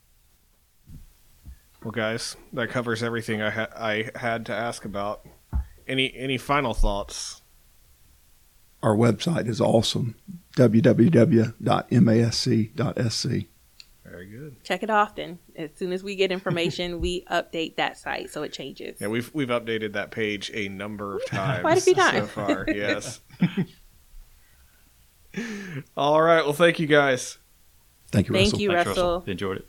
Well, 1.83 1.93
guys, 1.93 2.37
that 2.53 2.71
covers 2.71 3.03
everything 3.03 3.43
I 3.43 3.51
ha- 3.51 3.69
I 3.77 4.11
had 4.15 4.47
to 4.47 4.55
ask 4.55 4.85
about. 4.85 5.27
Any 5.87 6.15
any 6.17 6.39
final 6.39 6.73
thoughts? 6.73 7.43
Our 8.85 8.95
website 8.95 9.49
is 9.49 9.63
awesome 9.63 10.15
www.masc.sc. 10.59 11.55
Very 14.05 14.27
good. 14.27 14.63
Check 14.63 14.83
it 14.83 14.91
often. 14.91 15.39
As 15.57 15.71
soon 15.75 15.91
as 15.93 16.05
we 16.05 16.15
get 16.17 16.31
information, 16.31 17.01
we 17.01 17.25
update 17.31 17.77
that 17.77 17.97
site 17.97 18.29
so 18.29 18.43
it 18.43 18.53
changes. 18.53 19.01
Yeah, 19.01 19.09
we've 19.09 19.33
we've 19.33 19.49
updated 19.49 19.95
that 19.95 20.11
page 20.11 20.51
a 20.53 20.69
number 20.69 21.17
of 21.17 21.25
times 21.25 21.63
Quite 21.63 21.79
a 21.79 21.81
few 21.81 21.95
times 21.95 22.19
so 22.19 22.27
far. 22.27 22.67
Yes. 22.75 23.21
All 25.97 26.21
right. 26.21 26.45
Well, 26.45 26.53
thank 26.53 26.79
you 26.79 26.87
guys. 26.87 27.39
Thank 28.13 28.29
you, 28.29 28.35
Thank 28.35 28.53
Russell. 28.53 28.61
you, 28.61 28.71
Thanks, 28.71 28.87
Russell. 28.89 29.25
Enjoyed 29.27 29.57
it. 29.57 29.69